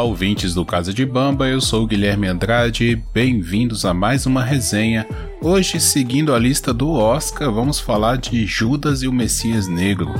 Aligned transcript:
Olá, 0.00 0.08
ouvintes 0.08 0.54
do 0.54 0.64
Casa 0.64 0.94
de 0.94 1.04
Bamba, 1.04 1.46
eu 1.46 1.60
sou 1.60 1.86
Guilherme 1.86 2.26
Andrade, 2.26 2.96
bem-vindos 3.12 3.84
a 3.84 3.92
mais 3.92 4.24
uma 4.24 4.42
resenha. 4.42 5.06
Hoje, 5.42 5.78
seguindo 5.78 6.34
a 6.34 6.38
lista 6.38 6.72
do 6.72 6.92
Oscar, 6.92 7.52
vamos 7.52 7.78
falar 7.78 8.16
de 8.16 8.46
Judas 8.46 9.02
e 9.02 9.08
o 9.08 9.12
Messias 9.12 9.68
Negro. 9.68 10.10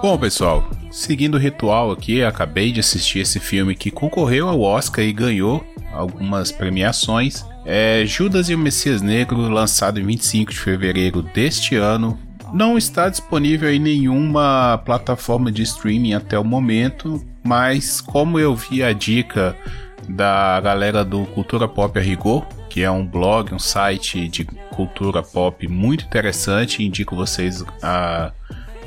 Bom, 0.00 0.16
pessoal, 0.16 0.70
seguindo 0.92 1.34
o 1.34 1.38
ritual 1.38 1.90
aqui, 1.90 2.22
acabei 2.22 2.70
de 2.70 2.78
assistir 2.78 3.18
esse 3.18 3.40
filme 3.40 3.74
que 3.74 3.90
concorreu 3.90 4.48
ao 4.48 4.60
Oscar 4.60 5.04
e 5.04 5.12
ganhou 5.12 5.66
algumas 5.92 6.52
premiações. 6.52 7.44
É 7.64 8.04
Judas 8.04 8.48
e 8.48 8.54
o 8.54 8.58
Messias 8.58 9.00
Negro, 9.00 9.48
lançado 9.48 9.98
em 9.98 10.04
25 10.04 10.52
de 10.52 10.58
fevereiro 10.58 11.22
deste 11.22 11.76
ano. 11.76 12.18
Não 12.52 12.76
está 12.76 13.08
disponível 13.08 13.72
em 13.72 13.78
nenhuma 13.78 14.80
plataforma 14.84 15.50
de 15.50 15.62
streaming 15.62 16.14
até 16.14 16.38
o 16.38 16.44
momento, 16.44 17.24
mas 17.42 18.00
como 18.00 18.38
eu 18.38 18.54
vi 18.54 18.82
a 18.82 18.92
dica 18.92 19.56
da 20.08 20.60
galera 20.60 21.04
do 21.04 21.24
Cultura 21.26 21.66
Pop 21.66 21.98
a 21.98 22.02
Rigor, 22.02 22.46
que 22.68 22.82
é 22.82 22.90
um 22.90 23.06
blog, 23.06 23.54
um 23.54 23.58
site 23.58 24.28
de 24.28 24.44
cultura 24.44 25.22
pop 25.22 25.66
muito 25.68 26.04
interessante, 26.04 26.84
indico 26.84 27.14
vocês 27.14 27.64
a 27.82 28.32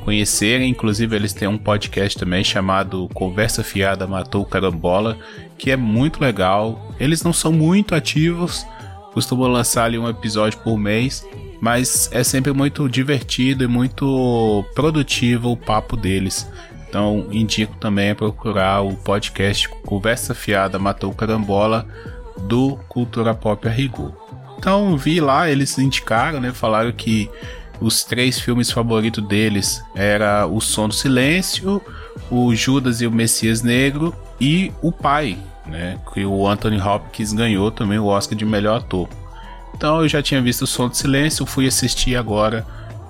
conhecerem. 0.03 0.69
Inclusive, 0.69 1.15
eles 1.15 1.33
têm 1.33 1.47
um 1.47 1.57
podcast 1.57 2.17
também 2.17 2.43
chamado 2.43 3.09
Conversa 3.13 3.63
Fiada 3.63 4.05
Matou 4.05 4.45
Carambola, 4.45 5.17
que 5.57 5.71
é 5.71 5.77
muito 5.77 6.21
legal. 6.21 6.93
Eles 6.99 7.23
não 7.23 7.33
são 7.33 7.51
muito 7.51 7.95
ativos, 7.95 8.65
costumam 9.13 9.47
lançar 9.47 9.85
ali 9.85 9.97
um 9.97 10.07
episódio 10.07 10.59
por 10.59 10.77
mês, 10.77 11.25
mas 11.59 12.09
é 12.11 12.23
sempre 12.23 12.53
muito 12.53 12.87
divertido 12.87 13.63
e 13.63 13.67
muito 13.67 14.63
produtivo 14.75 15.51
o 15.51 15.57
papo 15.57 15.97
deles. 15.97 16.47
Então, 16.87 17.27
indico 17.31 17.75
também 17.77 18.11
a 18.11 18.15
procurar 18.15 18.81
o 18.81 18.95
podcast 18.95 19.67
Conversa 19.85 20.33
Fiada 20.33 20.79
Matou 20.79 21.13
Carambola 21.13 21.85
do 22.37 22.77
Cultura 22.87 23.33
Pop 23.33 23.67
a 23.67 23.71
Rigor. 23.71 24.13
Então, 24.57 24.97
vi 24.97 25.19
lá, 25.19 25.49
eles 25.49 25.77
indicaram, 25.77 26.39
né? 26.39 26.51
Falaram 26.53 26.91
que 26.91 27.29
os 27.79 28.03
três 28.03 28.39
filmes 28.39 28.71
favoritos 28.71 29.23
deles 29.27 29.83
era 29.93 30.47
O 30.47 30.61
Som 30.61 30.87
do 30.87 30.93
Silêncio, 30.93 31.81
O 32.31 32.55
Judas 32.55 33.01
e 33.01 33.07
o 33.07 33.11
Messias 33.11 33.61
Negro 33.61 34.15
e 34.39 34.71
O 34.81 34.91
Pai, 34.91 35.37
né? 35.65 35.99
Que 36.13 36.25
o 36.25 36.47
Anthony 36.47 36.79
Hopkins 36.79 37.33
ganhou 37.33 37.71
também 37.71 37.99
o 37.99 38.05
Oscar 38.05 38.37
de 38.37 38.45
melhor 38.45 38.77
ator. 38.77 39.07
Então 39.75 40.01
eu 40.01 40.07
já 40.07 40.21
tinha 40.21 40.41
visto 40.41 40.63
O 40.63 40.67
Som 40.67 40.89
do 40.89 40.97
Silêncio, 40.97 41.45
fui 41.45 41.67
assistir 41.67 42.15
agora 42.15 42.65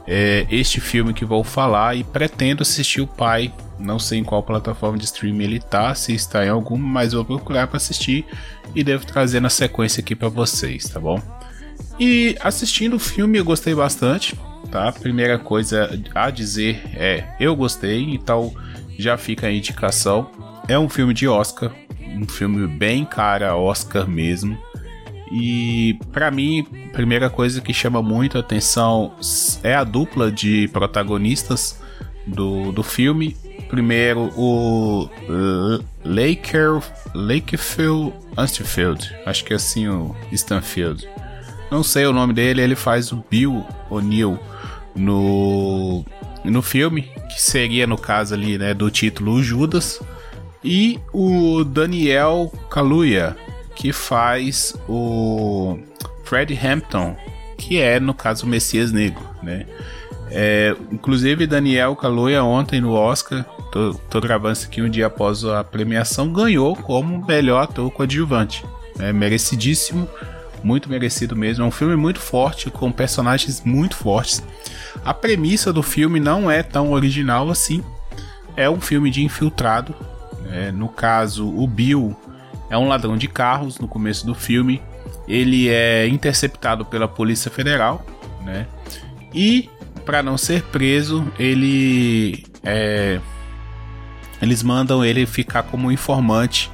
é, 0.05 0.45
este 0.49 0.81
filme 0.81 1.13
que 1.13 1.25
vou 1.25 1.43
falar 1.43 1.95
e 1.95 2.03
pretendo 2.03 2.61
assistir 2.61 3.01
O 3.01 3.07
Pai. 3.07 3.53
Não 3.79 3.99
sei 3.99 4.19
em 4.19 4.23
qual 4.23 4.41
plataforma 4.41 4.97
de 4.97 5.05
streaming 5.05 5.43
ele 5.43 5.59
tá, 5.59 5.93
se 5.93 6.13
está 6.13 6.43
em 6.45 6.49
alguma, 6.49 6.87
mas 6.87 7.13
vou 7.13 7.23
procurar 7.23 7.67
para 7.67 7.77
assistir 7.77 8.25
e 8.73 8.83
devo 8.83 9.05
trazer 9.05 9.39
na 9.39 9.49
sequência 9.49 10.01
aqui 10.01 10.15
para 10.15 10.29
vocês, 10.29 10.89
tá 10.89 10.99
bom? 10.99 11.21
E 11.99 12.35
assistindo 12.41 12.95
o 12.95 12.99
filme 12.99 13.37
eu 13.37 13.45
gostei 13.45 13.75
bastante 13.75 14.35
tá? 14.67 14.91
Primeira 14.91 15.39
coisa 15.39 15.89
a 16.13 16.29
dizer 16.29 16.81
é: 16.93 17.23
eu 17.39 17.55
gostei, 17.55 18.03
então 18.13 18.53
já 18.97 19.17
fica 19.17 19.47
a 19.47 19.51
indicação. 19.51 20.29
É 20.67 20.77
um 20.77 20.89
filme 20.89 21.13
de 21.13 21.27
Oscar, 21.27 21.71
um 22.01 22.27
filme 22.27 22.67
bem 22.67 23.05
cara 23.05 23.55
Oscar 23.55 24.07
mesmo. 24.07 24.57
E 25.31 25.97
para 26.11 26.29
mim, 26.31 26.65
primeira 26.93 27.29
coisa 27.29 27.61
que 27.61 27.73
chama 27.73 28.01
muito 28.01 28.37
a 28.37 28.41
atenção 28.41 29.13
é 29.63 29.73
a 29.73 29.83
dupla 29.83 30.31
de 30.31 30.67
protagonistas 30.69 31.81
do, 32.25 32.71
do 32.71 32.83
filme. 32.83 33.35
Primeiro, 33.69 34.31
o 34.37 35.09
Laker, 36.03 36.81
Lakefield 37.13 38.13
Anstifield, 38.37 39.09
acho 39.25 39.43
que 39.43 39.53
é 39.53 39.55
assim 39.55 39.87
o 39.87 40.15
Stanfield. 40.31 41.07
Não 41.71 41.83
sei 41.83 42.05
o 42.05 42.13
nome 42.13 42.33
dele, 42.33 42.61
ele 42.61 42.75
faz 42.75 43.11
o 43.11 43.23
Bill 43.29 43.65
O'Neill 43.89 44.39
no, 44.95 46.05
no 46.43 46.61
filme, 46.61 47.03
que 47.29 47.41
seria 47.41 47.85
no 47.85 47.97
caso 47.97 48.33
ali, 48.33 48.57
né, 48.57 48.73
do 48.73 48.89
título 48.89 49.41
Judas, 49.43 49.99
e 50.63 50.99
o 51.13 51.63
Daniel 51.63 52.51
Kaluuya, 52.69 53.35
que 53.75 53.93
faz 53.93 54.75
o 54.87 55.77
Fred 56.23 56.57
Hampton, 56.57 57.15
que 57.57 57.79
é 57.79 57.99
no 57.99 58.13
caso 58.13 58.45
o 58.45 58.49
Messias 58.49 58.91
Negro, 58.91 59.23
né? 59.41 59.65
É, 60.29 60.75
inclusive 60.91 61.47
Daniel 61.47 61.95
Kaluuya 61.95 62.43
ontem 62.43 62.81
no 62.81 62.91
Oscar, 62.91 63.45
tô, 63.71 63.93
tô, 64.09 64.19
gravando 64.19 64.53
isso 64.53 64.67
aqui 64.67 64.81
um 64.81 64.89
dia 64.89 65.07
após 65.07 65.45
a 65.45 65.63
premiação, 65.63 66.33
ganhou 66.33 66.75
como 66.75 67.25
melhor 67.25 67.63
ator 67.63 67.89
coadjuvante, 67.91 68.65
é 68.99 69.13
merecidíssimo 69.13 70.07
muito 70.63 70.89
merecido 70.89 71.35
mesmo. 71.35 71.63
É 71.63 71.67
um 71.67 71.71
filme 71.71 71.95
muito 71.95 72.19
forte, 72.19 72.69
com 72.69 72.91
personagens 72.91 73.63
muito 73.63 73.95
fortes. 73.95 74.43
A 75.03 75.13
premissa 75.13 75.71
do 75.71 75.83
filme 75.83 76.19
não 76.19 76.49
é 76.49 76.63
tão 76.63 76.91
original 76.91 77.49
assim. 77.49 77.83
É 78.55 78.69
um 78.69 78.81
filme 78.81 79.09
de 79.09 79.23
infiltrado. 79.23 79.95
É, 80.51 80.71
no 80.71 80.87
caso, 80.87 81.47
o 81.47 81.67
Bill 81.67 82.15
é 82.69 82.77
um 82.77 82.87
ladrão 82.87 83.17
de 83.17 83.27
carros 83.27 83.79
no 83.79 83.87
começo 83.87 84.25
do 84.25 84.35
filme. 84.35 84.81
Ele 85.27 85.69
é 85.69 86.07
interceptado 86.07 86.85
pela 86.85 87.07
Polícia 87.07 87.51
Federal, 87.51 88.05
né? 88.43 88.67
E 89.33 89.69
para 90.05 90.23
não 90.23 90.37
ser 90.37 90.63
preso, 90.63 91.29
ele 91.37 92.45
é, 92.63 93.19
eles 94.41 94.63
mandam 94.63 95.03
ele 95.03 95.25
ficar 95.25 95.63
como 95.63 95.91
informante 95.91 96.71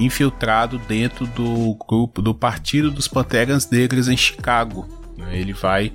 infiltrado 0.00 0.78
dentro 0.78 1.26
do 1.28 1.76
grupo 1.88 2.20
do 2.20 2.34
Partido 2.34 2.90
dos 2.90 3.06
Panteras 3.06 3.70
Negras 3.70 4.08
em 4.08 4.16
Chicago. 4.16 4.86
Ele 5.30 5.52
vai 5.52 5.92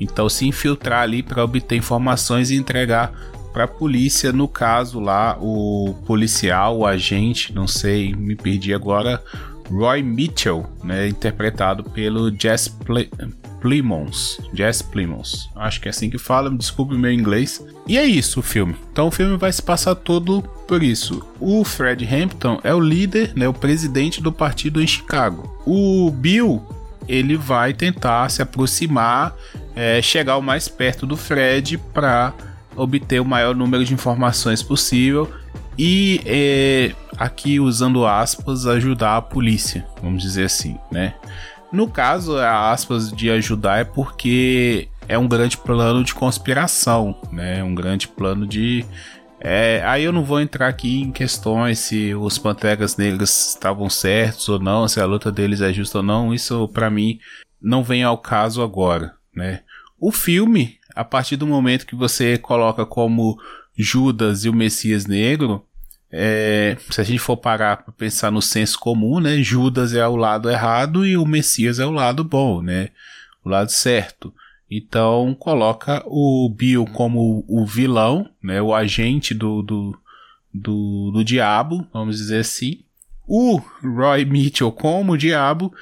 então 0.00 0.28
se 0.28 0.46
infiltrar 0.46 1.02
ali 1.02 1.22
para 1.22 1.44
obter 1.44 1.76
informações 1.76 2.50
e 2.50 2.56
entregar 2.56 3.12
para 3.54 3.64
a 3.64 3.68
polícia. 3.68 4.32
No 4.32 4.48
caso 4.48 4.98
lá, 4.98 5.38
o 5.40 5.94
policial, 6.04 6.78
o 6.78 6.86
agente, 6.86 7.54
não 7.54 7.68
sei, 7.68 8.12
me 8.12 8.34
perdi 8.34 8.74
agora, 8.74 9.22
Roy 9.70 10.02
Mitchell, 10.02 10.66
né, 10.82 11.08
interpretado 11.08 11.84
pelo 11.84 12.30
Jess 12.36 12.68
Ple 12.68 13.08
Plimons. 13.60 14.38
Jess 14.52 14.82
Plimons. 14.82 15.48
Acho 15.56 15.80
que 15.80 15.88
é 15.88 15.90
assim 15.90 16.10
que 16.10 16.18
fala, 16.18 16.50
desculpe 16.50 16.94
o 16.94 16.98
meu 16.98 17.10
inglês. 17.10 17.64
E 17.86 17.96
é 17.96 18.04
isso 18.04 18.40
o 18.40 18.42
filme. 18.42 18.76
Então 18.92 19.06
o 19.06 19.10
filme 19.10 19.38
vai 19.38 19.50
se 19.50 19.62
passar 19.62 19.94
todo 19.94 20.42
por 20.68 20.82
isso. 20.82 21.26
O 21.40 21.64
Fred 21.64 22.04
Hampton 22.04 22.60
é 22.62 22.74
o 22.74 22.80
líder, 22.80 23.32
né, 23.34 23.48
o 23.48 23.54
presidente 23.54 24.20
do 24.20 24.30
partido 24.30 24.82
em 24.82 24.86
Chicago. 24.86 25.50
O 25.64 26.10
Bill, 26.10 26.62
ele 27.08 27.38
vai 27.38 27.72
tentar 27.72 28.28
se 28.30 28.42
aproximar, 28.42 29.34
é, 29.74 30.02
chegar 30.02 30.36
o 30.36 30.42
mais 30.42 30.68
perto 30.68 31.06
do 31.06 31.16
Fred 31.16 31.78
para 31.78 32.34
obter 32.76 33.20
o 33.20 33.24
maior 33.24 33.54
número 33.54 33.84
de 33.84 33.94
informações 33.94 34.62
possível 34.62 35.30
e 35.78 36.20
é, 36.24 36.92
aqui 37.16 37.58
usando 37.58 38.06
aspas 38.06 38.66
ajudar 38.66 39.16
a 39.16 39.22
polícia, 39.22 39.86
vamos 40.02 40.22
dizer 40.22 40.44
assim, 40.44 40.78
né? 40.90 41.14
No 41.72 41.88
caso, 41.88 42.38
a 42.38 42.70
aspas 42.70 43.10
de 43.10 43.28
ajudar 43.30 43.80
é 43.80 43.84
porque 43.84 44.88
é 45.08 45.18
um 45.18 45.26
grande 45.26 45.56
plano 45.56 46.04
de 46.04 46.14
conspiração, 46.14 47.16
né? 47.32 47.64
Um 47.64 47.74
grande 47.74 48.06
plano 48.06 48.46
de. 48.46 48.84
É, 49.40 49.82
aí 49.84 50.04
eu 50.04 50.12
não 50.12 50.24
vou 50.24 50.40
entrar 50.40 50.68
aqui 50.68 51.02
em 51.02 51.10
questões 51.10 51.80
se 51.80 52.14
os 52.14 52.38
Panteras 52.38 52.96
Negras 52.96 53.48
estavam 53.48 53.90
certos 53.90 54.48
ou 54.48 54.58
não, 54.60 54.86
se 54.86 55.00
a 55.00 55.04
luta 55.04 55.32
deles 55.32 55.60
é 55.60 55.72
justa 55.72 55.98
ou 55.98 56.04
não. 56.04 56.32
Isso 56.32 56.68
para 56.68 56.88
mim 56.88 57.18
não 57.60 57.82
vem 57.82 58.04
ao 58.04 58.18
caso 58.18 58.62
agora, 58.62 59.14
né? 59.34 59.62
O 59.98 60.12
filme, 60.12 60.78
a 60.94 61.04
partir 61.04 61.36
do 61.36 61.46
momento 61.46 61.86
que 61.86 61.94
você 61.94 62.38
coloca 62.38 62.86
como 62.86 63.38
Judas 63.76 64.44
e 64.44 64.48
o 64.48 64.54
Messias 64.54 65.06
Negro, 65.06 65.66
é, 66.10 66.76
se 66.90 67.00
a 67.00 67.04
gente 67.04 67.18
for 67.18 67.36
parar 67.36 67.78
para 67.78 67.92
pensar 67.92 68.30
no 68.30 68.40
senso 68.40 68.78
comum, 68.78 69.18
né, 69.18 69.42
Judas 69.42 69.94
é 69.94 70.06
o 70.06 70.14
lado 70.14 70.48
errado 70.48 71.04
e 71.04 71.16
o 71.16 71.26
Messias 71.26 71.80
é 71.80 71.86
o 71.86 71.90
lado 71.90 72.22
bom, 72.22 72.62
né, 72.62 72.90
o 73.44 73.48
lado 73.48 73.70
certo. 73.70 74.32
Então 74.70 75.34
coloca 75.38 76.02
o 76.06 76.48
Bill 76.48 76.84
como 76.86 77.44
o 77.48 77.66
vilão, 77.66 78.30
né, 78.42 78.62
o 78.62 78.72
agente 78.72 79.34
do, 79.34 79.60
do, 79.62 79.98
do, 80.52 81.10
do 81.12 81.24
diabo, 81.24 81.86
vamos 81.92 82.18
dizer 82.18 82.38
assim. 82.38 82.80
O 83.26 83.60
Roy 83.82 84.24
Mitchell 84.24 84.70
como 84.70 85.12
o 85.12 85.18
diabo 85.18 85.72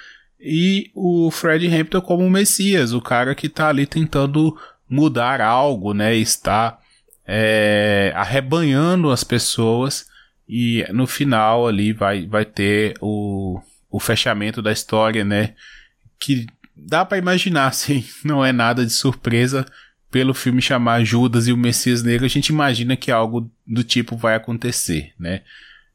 e 0.41 0.91
o 0.95 1.31
Fred 1.31 1.67
Hampton 1.67 2.01
como 2.01 2.25
o 2.25 2.31
Messias, 2.31 2.93
o 2.93 3.01
cara 3.01 3.35
que 3.35 3.49
está 3.49 3.69
ali 3.69 3.87
tentando 3.87 4.57
mudar 4.93 5.41
algo, 5.41 5.95
né, 5.95 6.15
está 6.15 6.79
é, 7.27 8.13
arrebanhando 8.15 9.11
as 9.11 9.25
pessoas 9.25 10.07
e 10.47 10.85
no 10.93 11.07
final 11.07 11.67
ali 11.67 11.95
vai, 11.95 12.27
vai 12.27 12.45
ter 12.45 12.95
o, 13.01 13.59
o 13.91 13.99
fechamento 13.99 14.61
da 14.61 14.71
história, 14.71 15.25
né? 15.25 15.55
Que 16.21 16.47
dá 16.77 17.07
para 17.07 17.17
imaginar, 17.17 17.73
sim, 17.73 18.05
não 18.23 18.45
é 18.45 18.53
nada 18.53 18.85
de 18.85 18.93
surpresa 18.93 19.65
pelo 20.11 20.35
filme 20.35 20.61
chamar 20.61 21.05
Judas 21.05 21.49
e 21.49 21.53
o 21.53 21.57
Messias 21.57 22.03
Negro, 22.03 22.27
a 22.27 22.29
gente 22.29 22.49
imagina 22.49 22.95
que 22.95 23.11
algo 23.11 23.51
do 23.67 23.83
tipo 23.83 24.15
vai 24.15 24.35
acontecer, 24.35 25.15
né? 25.19 25.41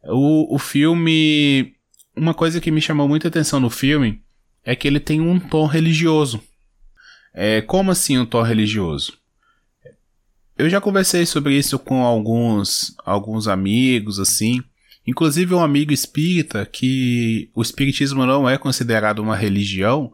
O, 0.06 0.56
o 0.56 0.58
filme, 0.58 1.76
uma 2.16 2.34
coisa 2.34 2.60
que 2.60 2.72
me 2.72 2.82
chamou 2.82 3.08
muita 3.08 3.28
atenção 3.28 3.60
no 3.60 3.70
filme 3.70 4.24
é 4.66 4.76
que 4.76 4.88
ele 4.88 5.00
tem 5.00 5.22
um 5.22 5.40
tom 5.40 5.68
religioso. 5.68 6.42
É, 7.40 7.62
como 7.62 7.92
assim 7.92 8.18
um 8.18 8.26
tom 8.26 8.42
religioso? 8.42 9.14
Eu 10.58 10.68
já 10.72 10.82
conversei 10.82 11.24
sobre 11.24 11.56
isso 11.56 11.78
com 11.78 12.04
alguns, 12.04 12.96
alguns 13.06 13.48
amigos, 13.48 14.20
assim. 14.20 14.64
Inclusive 15.06 15.54
um 15.54 15.62
amigo 15.64 15.94
espírita 15.94 16.66
que 16.66 17.52
o 17.54 17.62
espiritismo 17.62 18.26
não 18.26 18.50
é 18.50 18.58
considerado 18.58 19.20
uma 19.20 19.36
religião, 19.36 20.12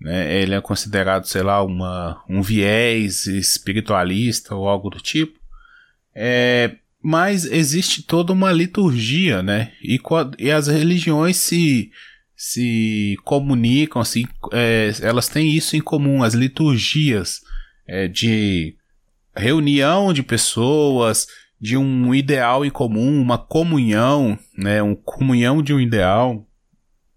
né? 0.00 0.42
Ele 0.42 0.56
é 0.56 0.60
considerado, 0.60 1.26
sei 1.26 1.44
lá, 1.44 1.62
uma, 1.62 2.20
um 2.28 2.42
viés 2.42 3.28
espiritualista 3.28 4.56
ou 4.56 4.68
algo 4.68 4.90
do 4.90 5.00
tipo. 5.00 5.38
É, 6.12 6.74
mas 7.00 7.44
existe 7.44 8.02
toda 8.02 8.32
uma 8.32 8.50
liturgia, 8.50 9.40
né? 9.40 9.70
E, 9.80 10.00
e 10.36 10.50
as 10.50 10.66
religiões 10.66 11.36
se, 11.36 11.92
se 12.36 13.16
comunicam, 13.24 14.00
assim, 14.00 14.26
é, 14.52 14.92
elas 15.00 15.28
têm 15.28 15.50
isso 15.50 15.76
em 15.76 15.80
comum, 15.80 16.22
as 16.22 16.34
liturgias 16.34 17.40
é, 17.86 18.06
de 18.06 18.76
reunião 19.34 20.12
de 20.12 20.22
pessoas, 20.22 21.26
de 21.60 21.76
um 21.76 22.14
ideal 22.14 22.64
em 22.64 22.70
comum, 22.70 23.20
uma 23.20 23.38
comunhão, 23.38 24.38
né? 24.56 24.82
Uma 24.82 24.96
comunhão 24.96 25.62
de 25.62 25.72
um 25.72 25.80
ideal 25.80 26.46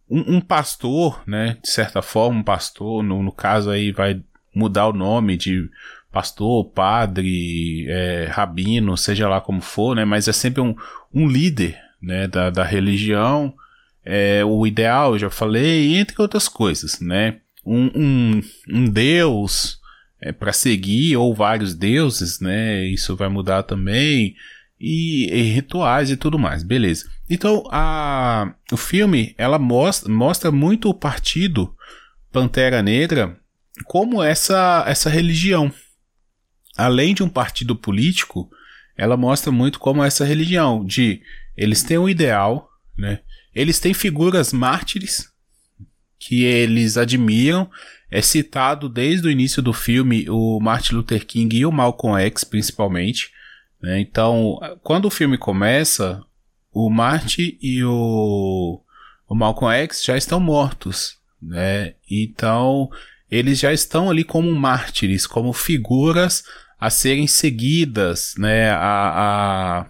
um, 0.09 0.37
um, 0.37 0.41
pastor, 0.41 1.21
né, 1.27 1.57
de 1.61 1.69
certa 1.69 2.01
forma, 2.01 2.39
um 2.39 2.43
pastor, 2.43 3.03
no, 3.03 3.21
no 3.21 3.31
caso 3.31 3.69
aí 3.69 3.91
vai 3.91 4.21
mudar 4.55 4.87
o 4.87 4.93
nome 4.93 5.37
de 5.37 5.69
pastor, 6.11 6.65
padre, 6.71 7.85
é, 7.87 8.25
rabino, 8.25 8.97
seja 8.97 9.29
lá 9.29 9.39
como 9.39 9.61
for, 9.61 9.95
né, 9.95 10.03
mas 10.03 10.27
é 10.27 10.33
sempre 10.33 10.61
um, 10.61 10.75
um 11.13 11.27
líder, 11.27 11.77
né, 12.01 12.27
da, 12.27 12.49
da 12.49 12.63
religião, 12.63 13.53
é, 14.11 14.43
o 14.43 14.65
ideal, 14.65 15.19
já 15.19 15.29
falei, 15.29 15.95
entre 15.95 16.19
outras 16.19 16.47
coisas, 16.47 16.99
né, 16.99 17.41
um, 17.63 17.91
um, 17.95 18.41
um 18.67 18.89
deus 18.89 19.79
é, 20.19 20.31
para 20.31 20.51
seguir, 20.51 21.15
ou 21.15 21.35
vários 21.35 21.75
deuses, 21.75 22.39
né, 22.39 22.83
isso 22.85 23.15
vai 23.15 23.29
mudar 23.29 23.61
também, 23.61 24.35
e, 24.81 25.29
e, 25.31 25.41
rituais 25.43 26.09
e 26.09 26.17
tudo 26.17 26.39
mais, 26.39 26.63
beleza. 26.63 27.07
Então 27.29 27.63
a, 27.71 28.51
o 28.71 28.77
filme 28.77 29.35
ela 29.37 29.59
mostra, 29.59 30.11
mostra 30.11 30.51
muito 30.51 30.89
o 30.89 30.93
partido 30.93 31.75
Pantera 32.31 32.81
Negra 32.81 33.37
como 33.85 34.23
essa, 34.23 34.83
essa 34.87 35.09
religião. 35.09 35.71
Além 36.75 37.13
de 37.13 37.21
um 37.21 37.29
partido 37.29 37.75
político, 37.75 38.49
ela 38.97 39.15
mostra 39.15 39.51
muito 39.51 39.79
como 39.79 40.03
essa 40.03 40.25
religião 40.25 40.83
de 40.83 41.21
eles 41.55 41.83
têm 41.83 41.97
um 41.97 42.09
ideal, 42.09 42.67
né? 42.97 43.19
Eles 43.59 43.77
têm 43.77 43.93
figuras 43.93 44.53
mártires 44.53 45.27
que 46.17 46.45
eles 46.45 46.95
admiram. 46.95 47.69
É 48.09 48.21
citado 48.21 48.87
desde 48.87 49.27
o 49.27 49.29
início 49.29 49.61
do 49.61 49.73
filme 49.73 50.29
o 50.29 50.61
Martin 50.61 50.95
Luther 50.95 51.25
King 51.25 51.57
e 51.57 51.65
o 51.65 51.71
Malcolm 51.71 52.17
X, 52.23 52.45
principalmente. 52.45 53.29
Né? 53.81 53.99
Então, 53.99 54.57
quando 54.81 55.05
o 55.05 55.09
filme 55.09 55.37
começa, 55.37 56.23
o 56.71 56.89
Marty 56.89 57.59
e 57.61 57.83
o, 57.83 58.81
o 59.27 59.35
Malcolm 59.35 59.75
X 59.75 60.05
já 60.05 60.15
estão 60.15 60.39
mortos. 60.39 61.17
Né? 61.41 61.95
Então, 62.09 62.89
eles 63.29 63.59
já 63.59 63.73
estão 63.73 64.09
ali 64.09 64.23
como 64.23 64.49
mártires, 64.55 65.27
como 65.27 65.51
figuras 65.51 66.45
a 66.79 66.89
serem 66.89 67.27
seguidas, 67.27 68.35
né? 68.37 68.69
a, 68.71 68.77
a, 68.79 69.85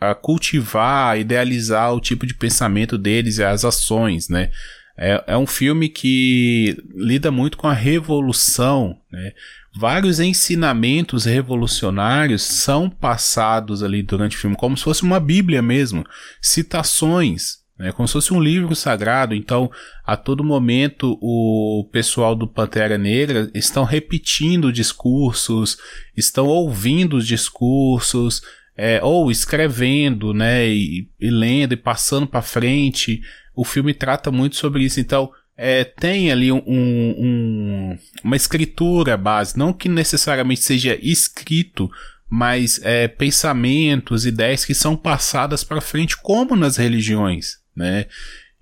a 0.00 0.14
cultivar, 0.14 1.18
idealizar 1.18 1.92
o 1.92 2.00
tipo 2.00 2.26
de 2.26 2.34
pensamento 2.34 2.96
deles 2.96 3.38
e 3.38 3.44
as 3.44 3.64
ações. 3.64 4.28
Né? 4.28 4.50
É, 4.96 5.24
é 5.28 5.36
um 5.36 5.46
filme 5.46 5.88
que 5.88 6.76
lida 6.94 7.30
muito 7.30 7.58
com 7.58 7.68
a 7.68 7.74
revolução, 7.74 8.96
né? 9.12 9.32
vários 9.74 10.18
ensinamentos 10.18 11.24
revolucionários 11.24 12.42
são 12.42 12.88
passados 12.88 13.82
ali 13.82 14.02
durante 14.02 14.36
o 14.36 14.40
filme, 14.40 14.56
como 14.56 14.76
se 14.76 14.84
fosse 14.84 15.02
uma 15.02 15.20
Bíblia 15.20 15.62
mesmo, 15.62 16.04
citações, 16.40 17.60
né, 17.78 17.92
como 17.92 18.06
se 18.06 18.12
fosse 18.12 18.34
um 18.34 18.40
livro 18.40 18.74
sagrado. 18.74 19.34
Então, 19.34 19.70
a 20.04 20.16
todo 20.16 20.44
momento, 20.44 21.16
o 21.20 21.88
pessoal 21.90 22.34
do 22.34 22.46
Pantera 22.46 22.98
Negra 22.98 23.50
estão 23.54 23.84
repetindo 23.84 24.72
discursos, 24.72 25.78
estão 26.16 26.46
ouvindo 26.46 27.16
os 27.16 27.26
discursos, 27.26 28.42
é, 28.82 28.98
ou 29.02 29.30
escrevendo, 29.30 30.32
né, 30.32 30.66
e, 30.66 31.06
e 31.20 31.28
lendo 31.28 31.74
e 31.74 31.76
passando 31.76 32.26
para 32.26 32.40
frente. 32.40 33.20
O 33.54 33.62
filme 33.62 33.92
trata 33.92 34.30
muito 34.30 34.56
sobre 34.56 34.82
isso. 34.82 34.98
Então, 34.98 35.30
é, 35.54 35.84
tem 35.84 36.32
ali 36.32 36.50
um, 36.50 36.62
um, 36.66 37.98
uma 38.24 38.36
escritura 38.36 39.18
base, 39.18 39.58
não 39.58 39.70
que 39.70 39.86
necessariamente 39.86 40.62
seja 40.62 40.98
escrito, 41.02 41.90
mas 42.26 42.80
é, 42.82 43.06
pensamentos, 43.06 44.24
ideias 44.24 44.64
que 44.64 44.72
são 44.72 44.96
passadas 44.96 45.62
para 45.62 45.82
frente, 45.82 46.16
como 46.16 46.56
nas 46.56 46.78
religiões, 46.78 47.58
né? 47.76 48.06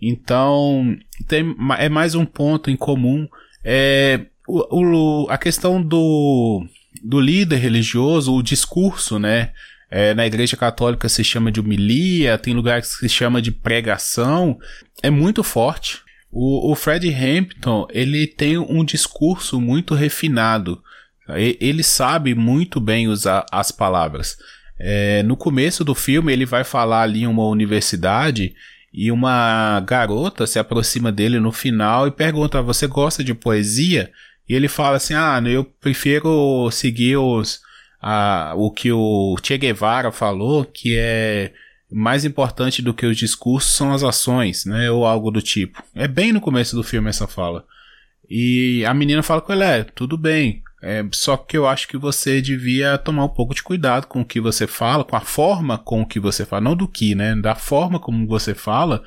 Então, 0.03 0.97
tem, 1.29 1.55
é 1.79 1.89
mais 1.89 2.17
um 2.17 2.25
ponto 2.25 2.73
em 2.73 2.77
comum. 2.77 3.29
É, 3.63 4.27
o, 4.49 5.25
o, 5.25 5.31
a 5.31 5.39
questão 5.39 5.81
do, 5.81 6.67
do 7.05 7.21
líder 7.21 7.59
religioso, 7.59 8.35
o 8.35 8.43
discurso, 8.43 9.17
né? 9.21 9.53
É, 9.91 10.13
na 10.15 10.27
igreja 10.27 10.57
católica 10.57 11.09
se 11.09 11.25
chama 11.25 11.51
de 11.51 11.61
homilia, 11.61 12.37
tem 12.37 12.53
lugares 12.53 12.95
que 12.95 13.01
se 13.01 13.09
chama 13.09 13.41
de 13.41 13.51
pregação, 13.51 14.59
é 15.03 15.09
muito 15.09 15.43
forte, 15.43 16.03
o, 16.31 16.73
o 16.73 16.75
Fred 16.75 17.09
Hampton, 17.13 17.87
ele 17.91 18.27
tem 18.27 18.59
um 18.59 18.85
discurso 18.85 19.61
muito 19.61 19.95
refinado. 19.95 20.83
Ele 21.37 21.83
sabe 21.83 22.35
muito 22.35 22.81
bem 22.81 23.09
usar 23.09 23.45
as 23.53 23.71
palavras. 23.71 24.37
É, 24.79 25.23
no 25.23 25.37
começo 25.37 25.85
do 25.85 25.95
filme, 25.95 26.33
ele 26.33 26.47
vai 26.47 26.65
falar 26.65 27.03
ali 27.03 27.23
em 27.23 27.27
uma 27.27 27.47
universidade 27.47 28.55
e 28.93 29.11
uma 29.11 29.81
garota 29.81 30.47
se 30.47 30.59
aproxima 30.59 31.13
dele 31.13 31.39
no 31.39 31.53
final 31.53 32.07
e 32.07 32.11
pergunta: 32.11 32.63
Você 32.63 32.87
gosta 32.87 33.23
de 33.23 33.35
poesia? 33.35 34.11
E 34.49 34.55
ele 34.55 34.69
fala 34.69 34.97
assim: 34.97 35.15
Ah, 35.15 35.43
eu 35.45 35.65
prefiro 35.65 36.71
seguir 36.71 37.19
os, 37.19 37.61
a, 38.01 38.53
o 38.57 38.71
que 38.71 38.93
o 38.93 39.37
Che 39.43 39.59
Guevara 39.59 40.13
falou, 40.13 40.65
que 40.65 40.97
é 40.97 41.53
mais 41.91 42.25
importante 42.25 42.83
do 42.83 42.95
que 42.95 43.07
os 43.07 43.17
discursos 43.17 43.73
são 43.73 43.93
as 43.93 44.03
ações, 44.03 44.65
né? 44.65 44.91
Ou 44.91 45.07
algo 45.07 45.31
do 45.31 45.43
tipo. 45.43 45.83
É 45.95 46.07
bem 46.07 46.33
no 46.33 46.41
começo 46.41 46.77
do 46.77 46.85
filme 46.85 47.09
essa 47.09 47.27
fala. 47.27 47.65
E 48.29 48.85
a 48.85 48.93
menina 48.93 49.23
fala 49.23 49.41
com 49.41 49.53
ele, 49.53 49.65
é, 49.65 49.85
tudo 49.85 50.19
bem. 50.19 50.63
É, 50.83 51.05
só 51.13 51.37
que 51.37 51.57
eu 51.57 51.67
acho 51.67 51.89
que 51.89 51.97
você 51.97 52.41
devia 52.41 52.99
tomar 52.99 53.25
um 53.25 53.29
pouco 53.29 53.55
de 53.55 53.63
cuidado 53.63 54.07
com 54.07 54.21
o 54.21 54.25
que 54.25 54.41
você 54.41 54.67
fala, 54.67 55.05
com 55.05 55.17
a 55.17 55.21
forma 55.21 55.77
com 55.77 56.07
que 56.07 56.21
você 56.21 56.45
fala, 56.45 56.63
não 56.63 56.77
do 56.77 56.87
que, 56.87 57.15
né? 57.15 57.35
Da 57.35 57.55
forma 57.55 57.99
como 57.99 58.29
você 58.29 58.55
fala, 58.55 59.03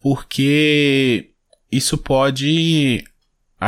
porque 0.00 1.32
isso 1.70 1.98
pode 1.98 3.04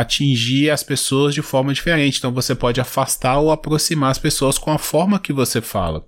atingir 0.01 0.71
as 0.71 0.83
pessoas 0.83 1.35
de 1.35 1.43
forma 1.43 1.73
diferente. 1.73 2.19
Então 2.19 2.33
você 2.33 2.55
pode 2.55 2.81
afastar 2.81 3.39
ou 3.39 3.51
aproximar 3.51 4.11
as 4.11 4.19
pessoas 4.19 4.59
com 4.59 4.71
a 4.71 4.79
forma 4.79 5.19
que 5.19 5.33
você 5.33 5.61
fala. 5.61 6.07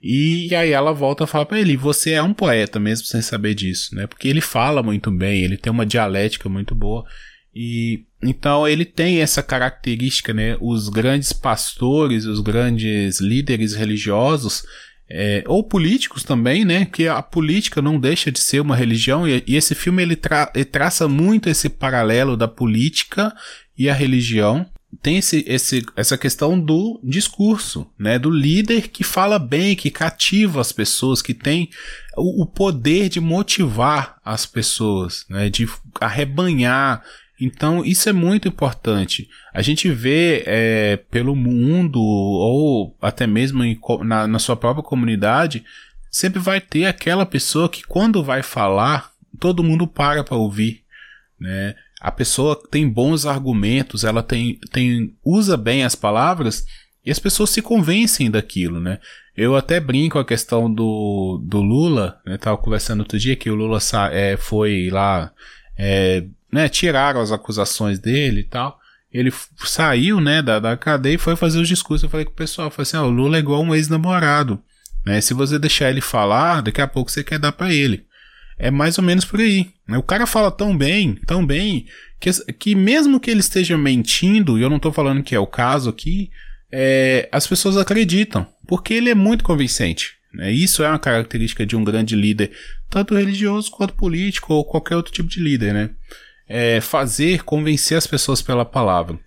E 0.00 0.54
aí 0.54 0.70
ela 0.70 0.92
volta 0.92 1.24
a 1.24 1.26
falar 1.26 1.46
para 1.46 1.58
ele: 1.58 1.76
você 1.76 2.12
é 2.12 2.22
um 2.22 2.34
poeta 2.34 2.78
mesmo 2.78 3.06
sem 3.06 3.20
saber 3.20 3.54
disso, 3.54 3.94
né? 3.94 4.06
Porque 4.06 4.28
ele 4.28 4.40
fala 4.40 4.82
muito 4.82 5.10
bem, 5.10 5.42
ele 5.42 5.56
tem 5.56 5.72
uma 5.72 5.86
dialética 5.86 6.48
muito 6.48 6.74
boa. 6.74 7.04
E 7.54 8.04
então 8.22 8.68
ele 8.68 8.84
tem 8.84 9.20
essa 9.20 9.42
característica, 9.42 10.32
né? 10.32 10.56
Os 10.60 10.88
grandes 10.88 11.32
pastores, 11.32 12.26
os 12.26 12.40
grandes 12.40 13.20
líderes 13.20 13.74
religiosos, 13.74 14.62
é, 15.10 15.42
ou 15.46 15.64
políticos 15.64 16.22
também, 16.22 16.64
né? 16.64 16.84
Que 16.84 17.08
a 17.08 17.22
política 17.22 17.80
não 17.80 17.98
deixa 17.98 18.30
de 18.30 18.38
ser 18.38 18.60
uma 18.60 18.76
religião 18.76 19.26
e, 19.26 19.42
e 19.46 19.56
esse 19.56 19.74
filme 19.74 20.02
ele, 20.02 20.16
tra 20.16 20.50
ele 20.54 20.64
traça 20.64 21.08
muito 21.08 21.48
esse 21.48 21.68
paralelo 21.68 22.36
da 22.36 22.46
política 22.46 23.34
e 23.76 23.88
a 23.88 23.94
religião 23.94 24.66
tem 25.02 25.18
esse, 25.18 25.44
esse, 25.46 25.84
essa 25.96 26.16
questão 26.16 26.58
do 26.58 26.98
discurso, 27.04 27.86
né? 27.98 28.18
Do 28.18 28.30
líder 28.30 28.88
que 28.88 29.04
fala 29.04 29.38
bem, 29.38 29.76
que 29.76 29.90
cativa 29.90 30.60
as 30.60 30.72
pessoas, 30.72 31.20
que 31.20 31.34
tem 31.34 31.68
o, 32.16 32.42
o 32.42 32.46
poder 32.46 33.08
de 33.08 33.20
motivar 33.20 34.18
as 34.24 34.46
pessoas, 34.46 35.26
né? 35.28 35.50
De 35.50 35.68
arrebanhar. 36.00 37.02
Então, 37.40 37.84
isso 37.84 38.08
é 38.08 38.12
muito 38.12 38.48
importante. 38.48 39.28
A 39.54 39.62
gente 39.62 39.90
vê 39.90 40.42
é, 40.46 40.96
pelo 41.10 41.36
mundo, 41.36 42.00
ou 42.00 42.96
até 43.00 43.26
mesmo 43.26 43.62
em, 43.62 43.78
na, 44.04 44.26
na 44.26 44.38
sua 44.38 44.56
própria 44.56 44.82
comunidade, 44.82 45.64
sempre 46.10 46.40
vai 46.40 46.60
ter 46.60 46.86
aquela 46.86 47.24
pessoa 47.24 47.68
que, 47.68 47.82
quando 47.82 48.24
vai 48.24 48.42
falar, 48.42 49.12
todo 49.38 49.62
mundo 49.62 49.86
para 49.86 50.24
para 50.24 50.36
ouvir. 50.36 50.82
Né? 51.38 51.74
a 52.00 52.12
pessoa 52.12 52.60
tem 52.70 52.88
bons 52.88 53.26
argumentos, 53.26 54.04
ela 54.04 54.22
tem, 54.22 54.58
tem 54.70 55.14
usa 55.24 55.56
bem 55.56 55.84
as 55.84 55.94
palavras 55.94 56.64
e 57.04 57.10
as 57.10 57.18
pessoas 57.18 57.50
se 57.50 57.60
convencem 57.60 58.30
daquilo, 58.30 58.80
né? 58.80 58.98
Eu 59.36 59.56
até 59.56 59.78
brinco 59.78 60.18
a 60.18 60.24
questão 60.24 60.72
do, 60.72 61.42
do 61.44 61.60
Lula, 61.60 62.20
né? 62.24 62.38
Conversando 62.60 63.00
outro 63.00 63.18
dia 63.18 63.36
que 63.36 63.50
o 63.50 63.54
Lula 63.54 63.78
é, 64.12 64.36
foi 64.36 64.90
lá, 64.90 65.32
é, 65.76 66.24
né? 66.52 66.68
Tiraram 66.68 67.20
as 67.20 67.32
acusações 67.32 67.98
dele 67.98 68.40
e 68.40 68.44
tal. 68.44 68.78
Ele 69.12 69.32
saiu, 69.64 70.20
né, 70.20 70.42
da, 70.42 70.60
da 70.60 70.76
cadeia 70.76 71.14
e 71.14 71.18
foi 71.18 71.34
fazer 71.34 71.58
os 71.58 71.68
discursos. 71.68 72.04
Eu 72.04 72.10
falei 72.10 72.26
com 72.26 72.32
o 72.32 72.36
pessoal, 72.36 72.70
falei 72.70 72.82
assim, 72.82 72.96
ah, 72.96 73.04
o 73.04 73.10
Lula 73.10 73.36
é 73.36 73.40
igual 73.40 73.62
um 73.62 73.74
ex-namorado, 73.74 74.62
né? 75.04 75.20
Se 75.20 75.32
você 75.32 75.58
deixar 75.58 75.88
ele 75.88 76.02
falar, 76.02 76.60
daqui 76.60 76.80
a 76.80 76.86
pouco 76.86 77.10
você 77.10 77.24
quer 77.24 77.38
dar 77.38 77.52
para 77.52 77.72
ele. 77.72 78.06
É 78.58 78.70
mais 78.70 78.98
ou 78.98 79.04
menos 79.04 79.24
por 79.24 79.40
aí. 79.40 79.70
Né? 79.86 79.96
O 79.96 80.02
cara 80.02 80.26
fala 80.26 80.50
tão 80.50 80.76
bem, 80.76 81.14
tão 81.26 81.46
bem, 81.46 81.86
que, 82.20 82.30
que 82.54 82.74
mesmo 82.74 83.20
que 83.20 83.30
ele 83.30 83.40
esteja 83.40 83.78
mentindo, 83.78 84.58
e 84.58 84.62
eu 84.62 84.68
não 84.68 84.78
tô 84.78 84.92
falando 84.92 85.22
que 85.22 85.34
é 85.34 85.38
o 85.38 85.46
caso 85.46 85.88
aqui, 85.88 86.30
é, 86.70 87.28
as 87.32 87.46
pessoas 87.46 87.76
acreditam, 87.76 88.46
porque 88.66 88.92
ele 88.92 89.08
é 89.08 89.14
muito 89.14 89.44
convincente. 89.44 90.18
Né? 90.34 90.52
Isso 90.52 90.82
é 90.82 90.88
uma 90.88 90.98
característica 90.98 91.64
de 91.64 91.76
um 91.76 91.84
grande 91.84 92.14
líder, 92.14 92.50
tanto 92.90 93.14
religioso 93.14 93.70
quanto 93.70 93.94
político 93.94 94.52
ou 94.52 94.64
qualquer 94.64 94.96
outro 94.96 95.12
tipo 95.12 95.28
de 95.28 95.40
líder, 95.40 95.72
né? 95.72 95.90
É 96.48 96.80
fazer, 96.80 97.44
convencer 97.44 97.98
as 97.98 98.06
pessoas 98.06 98.40
pela 98.40 98.64
palavra. 98.64 99.18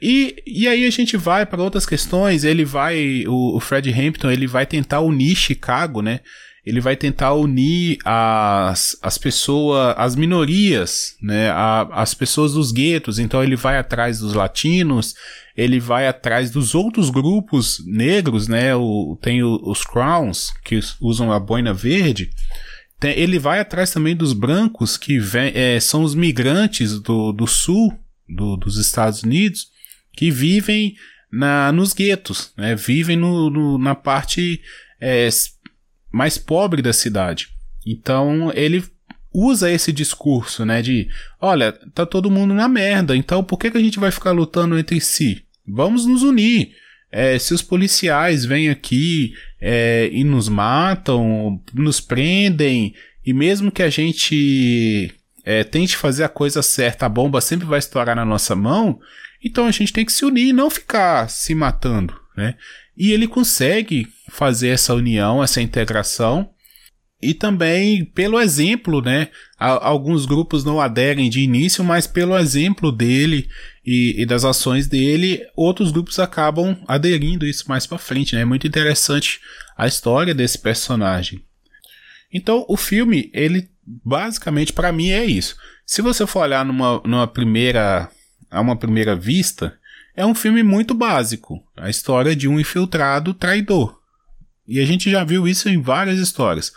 E, 0.00 0.42
e 0.46 0.68
aí 0.68 0.86
a 0.86 0.90
gente 0.90 1.16
vai 1.16 1.44
para 1.46 1.62
outras 1.62 1.86
questões. 1.86 2.44
Ele 2.44 2.64
vai, 2.64 3.24
o, 3.26 3.56
o 3.56 3.60
Fred 3.60 3.90
Hampton, 3.92 4.30
ele 4.30 4.46
vai 4.46 4.66
tentar 4.66 5.00
unir 5.00 5.34
Chicago, 5.34 6.02
né? 6.02 6.20
ele 6.64 6.80
vai 6.80 6.94
tentar 6.94 7.32
unir 7.34 7.98
as, 8.04 8.96
as 9.02 9.16
pessoas, 9.16 9.94
as 9.96 10.14
minorias, 10.14 11.16
né, 11.20 11.50
a, 11.50 11.88
as 11.92 12.12
pessoas 12.12 12.52
dos 12.52 12.70
guetos. 12.70 13.18
Então 13.18 13.42
ele 13.42 13.56
vai 13.56 13.78
atrás 13.78 14.18
dos 14.20 14.34
latinos, 14.34 15.14
ele 15.56 15.80
vai 15.80 16.06
atrás 16.06 16.50
dos 16.50 16.74
outros 16.74 17.10
grupos 17.10 17.82
negros, 17.86 18.46
né? 18.46 18.74
O, 18.74 19.18
tem 19.20 19.42
o, 19.42 19.58
os 19.64 19.84
Crowns 19.84 20.52
que 20.64 20.78
usam 21.00 21.32
a 21.32 21.40
boina 21.40 21.72
verde. 21.72 22.30
Ele 23.02 23.38
vai 23.38 23.60
atrás 23.60 23.90
também 23.90 24.14
dos 24.14 24.32
brancos 24.32 24.96
que 24.96 25.18
vem, 25.18 25.52
é, 25.54 25.80
são 25.80 26.02
os 26.02 26.14
migrantes 26.14 27.00
do, 27.00 27.32
do 27.32 27.46
sul 27.46 27.98
do, 28.28 28.56
dos 28.56 28.76
Estados 28.76 29.22
Unidos 29.22 29.68
que 30.12 30.30
vivem 30.30 30.94
na, 31.32 31.72
nos 31.72 31.92
guetos, 31.92 32.52
né? 32.56 32.74
Vivem 32.74 33.16
no, 33.16 33.48
no 33.48 33.78
na 33.78 33.94
parte 33.94 34.60
é, 35.00 35.28
mais 36.12 36.36
pobre 36.36 36.82
da 36.82 36.92
cidade. 36.92 37.48
Então 37.86 38.52
ele 38.54 38.84
usa 39.32 39.70
esse 39.70 39.92
discurso, 39.92 40.64
né, 40.64 40.82
de, 40.82 41.08
olha, 41.40 41.72
tá 41.94 42.04
todo 42.04 42.30
mundo 42.30 42.52
na 42.52 42.68
merda, 42.68 43.16
então 43.16 43.44
por 43.44 43.58
que, 43.58 43.70
que 43.70 43.78
a 43.78 43.80
gente 43.80 44.00
vai 44.00 44.10
ficar 44.10 44.32
lutando 44.32 44.76
entre 44.76 45.00
si? 45.00 45.44
Vamos 45.66 46.04
nos 46.04 46.22
unir. 46.22 46.74
É, 47.12 47.38
se 47.38 47.52
os 47.52 47.62
policiais 47.62 48.44
vêm 48.44 48.70
aqui 48.70 49.32
é, 49.60 50.08
e 50.12 50.22
nos 50.22 50.48
matam, 50.48 51.60
nos 51.74 52.00
prendem, 52.00 52.94
e 53.26 53.32
mesmo 53.32 53.72
que 53.72 53.82
a 53.82 53.90
gente 53.90 55.12
é, 55.44 55.64
tente 55.64 55.96
fazer 55.96 56.24
a 56.24 56.28
coisa 56.28 56.62
certa, 56.62 57.06
a 57.06 57.08
bomba 57.08 57.40
sempre 57.40 57.66
vai 57.66 57.78
estourar 57.78 58.14
na 58.14 58.24
nossa 58.24 58.54
mão, 58.54 59.00
então 59.42 59.66
a 59.66 59.70
gente 59.70 59.92
tem 59.92 60.04
que 60.04 60.12
se 60.12 60.24
unir 60.24 60.48
e 60.48 60.52
não 60.52 60.70
ficar 60.70 61.28
se 61.28 61.54
matando, 61.54 62.14
né? 62.36 62.54
E 62.96 63.12
ele 63.12 63.26
consegue 63.26 64.06
fazer 64.28 64.68
essa 64.68 64.94
união, 64.94 65.42
essa 65.42 65.62
integração. 65.62 66.50
E 67.22 67.34
também 67.34 68.04
pelo 68.04 68.40
exemplo, 68.40 69.00
né? 69.00 69.28
Alguns 69.58 70.26
grupos 70.26 70.64
não 70.64 70.80
aderem 70.80 71.30
de 71.30 71.40
início, 71.40 71.82
mas 71.82 72.06
pelo 72.06 72.36
exemplo 72.38 72.92
dele 72.92 73.48
e, 73.84 74.14
e 74.20 74.26
das 74.26 74.44
ações 74.44 74.86
dele, 74.86 75.46
outros 75.56 75.90
grupos 75.90 76.18
acabam 76.18 76.76
aderindo 76.86 77.46
isso 77.46 77.64
mais 77.68 77.86
para 77.86 77.98
frente, 77.98 78.34
né? 78.34 78.42
É 78.42 78.44
muito 78.44 78.66
interessante 78.66 79.40
a 79.76 79.86
história 79.86 80.34
desse 80.34 80.58
personagem. 80.58 81.42
Então, 82.32 82.64
o 82.68 82.76
filme, 82.76 83.30
ele 83.32 83.70
basicamente 83.84 84.72
para 84.72 84.92
mim 84.92 85.10
é 85.10 85.24
isso. 85.24 85.56
Se 85.84 86.00
você 86.00 86.26
for 86.26 86.40
olhar 86.40 86.64
numa, 86.64 87.00
numa 87.04 87.26
primeira 87.26 88.08
a 88.50 88.60
uma 88.60 88.76
primeira 88.76 89.14
vista, 89.14 89.78
é 90.14 90.26
um 90.26 90.34
filme 90.34 90.62
muito 90.62 90.92
básico. 90.92 91.62
A 91.76 91.88
história 91.88 92.34
de 92.34 92.48
um 92.48 92.58
infiltrado 92.58 93.32
traidor. 93.32 93.98
E 94.66 94.80
a 94.80 94.84
gente 94.84 95.10
já 95.10 95.24
viu 95.24 95.48
isso 95.48 95.68
em 95.68 95.80
várias 95.80 96.18
histórias. 96.18 96.72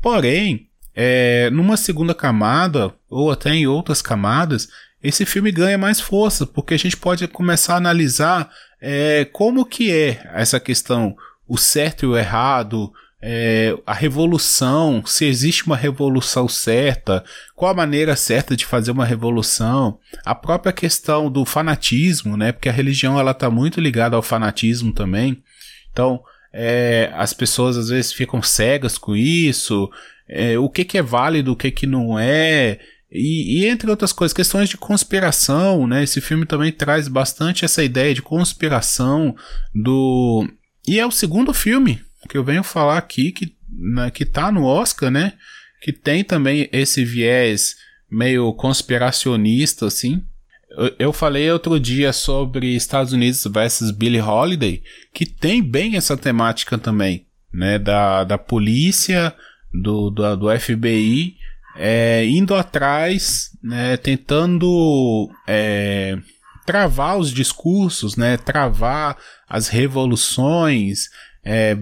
Porém, 0.00 0.68
é, 0.94 1.50
numa 1.50 1.76
segunda 1.76 2.14
camada, 2.14 2.94
ou 3.08 3.30
até 3.30 3.50
em 3.50 3.66
outras 3.66 4.00
camadas, 4.00 4.68
esse 5.06 5.24
filme 5.24 5.52
ganha 5.52 5.78
mais 5.78 6.00
força, 6.00 6.46
porque 6.46 6.74
a 6.74 6.78
gente 6.78 6.96
pode 6.96 7.26
começar 7.28 7.74
a 7.74 7.78
analisar 7.78 8.50
é, 8.80 9.24
como 9.32 9.64
que 9.64 9.92
é 9.92 10.20
essa 10.34 10.58
questão, 10.58 11.14
o 11.46 11.56
certo 11.56 12.04
e 12.04 12.08
o 12.08 12.16
errado, 12.16 12.92
é, 13.22 13.76
a 13.86 13.94
revolução, 13.94 15.04
se 15.06 15.24
existe 15.24 15.64
uma 15.66 15.76
revolução 15.76 16.48
certa, 16.48 17.24
qual 17.54 17.70
a 17.72 17.76
maneira 17.76 18.14
certa 18.16 18.56
de 18.56 18.66
fazer 18.66 18.90
uma 18.90 19.04
revolução, 19.04 19.98
a 20.24 20.34
própria 20.34 20.72
questão 20.72 21.30
do 21.30 21.44
fanatismo, 21.44 22.36
né? 22.36 22.52
Porque 22.52 22.68
a 22.68 22.72
religião 22.72 23.18
ela 23.18 23.30
está 23.30 23.50
muito 23.50 23.80
ligada 23.80 24.16
ao 24.16 24.22
fanatismo 24.22 24.92
também. 24.92 25.42
Então, 25.90 26.20
é, 26.52 27.10
as 27.14 27.32
pessoas 27.32 27.76
às 27.76 27.88
vezes 27.88 28.12
ficam 28.12 28.42
cegas 28.42 28.98
com 28.98 29.16
isso, 29.16 29.90
é, 30.28 30.58
o 30.58 30.68
que, 30.68 30.84
que 30.84 30.98
é 30.98 31.02
válido, 31.02 31.52
o 31.52 31.56
que, 31.56 31.70
que 31.70 31.86
não 31.86 32.18
é. 32.18 32.78
E, 33.16 33.60
e, 33.60 33.66
entre 33.66 33.90
outras 33.90 34.12
coisas, 34.12 34.34
questões 34.34 34.68
de 34.68 34.76
conspiração, 34.76 35.86
né? 35.86 36.02
Esse 36.02 36.20
filme 36.20 36.44
também 36.44 36.70
traz 36.70 37.08
bastante 37.08 37.64
essa 37.64 37.82
ideia 37.82 38.12
de 38.12 38.20
conspiração 38.20 39.34
do. 39.74 40.46
E 40.86 41.00
é 41.00 41.06
o 41.06 41.10
segundo 41.10 41.54
filme 41.54 42.00
que 42.28 42.36
eu 42.36 42.44
venho 42.44 42.62
falar 42.62 42.98
aqui, 42.98 43.32
que, 43.32 43.54
né, 43.68 44.10
que 44.10 44.24
tá 44.24 44.52
no 44.52 44.64
Oscar, 44.64 45.10
né? 45.10 45.32
Que 45.80 45.92
tem 45.92 46.22
também 46.22 46.68
esse 46.72 47.04
viés 47.04 47.76
meio 48.10 48.52
conspiracionista, 48.52 49.86
assim. 49.86 50.22
Eu, 50.70 50.94
eu 50.98 51.12
falei 51.12 51.50
outro 51.50 51.80
dia 51.80 52.12
sobre 52.12 52.74
Estados 52.74 53.12
Unidos 53.12 53.44
versus 53.50 53.90
Billie 53.90 54.20
Holiday, 54.20 54.82
que 55.14 55.24
tem 55.24 55.62
bem 55.62 55.96
essa 55.96 56.16
temática 56.16 56.76
também, 56.76 57.26
né? 57.52 57.78
Da, 57.78 58.24
da 58.24 58.36
polícia, 58.36 59.34
do, 59.72 60.10
do, 60.10 60.36
do 60.36 60.60
FBI, 60.60 61.35
é, 61.78 62.24
indo 62.26 62.54
atrás, 62.54 63.50
né? 63.62 63.96
Tentando 63.96 65.30
é, 65.46 66.18
travar 66.64 67.18
os 67.18 67.30
discursos, 67.30 68.16
né? 68.16 68.36
Travar 68.36 69.16
as 69.48 69.68
revoluções, 69.68 71.08
é, 71.44 71.76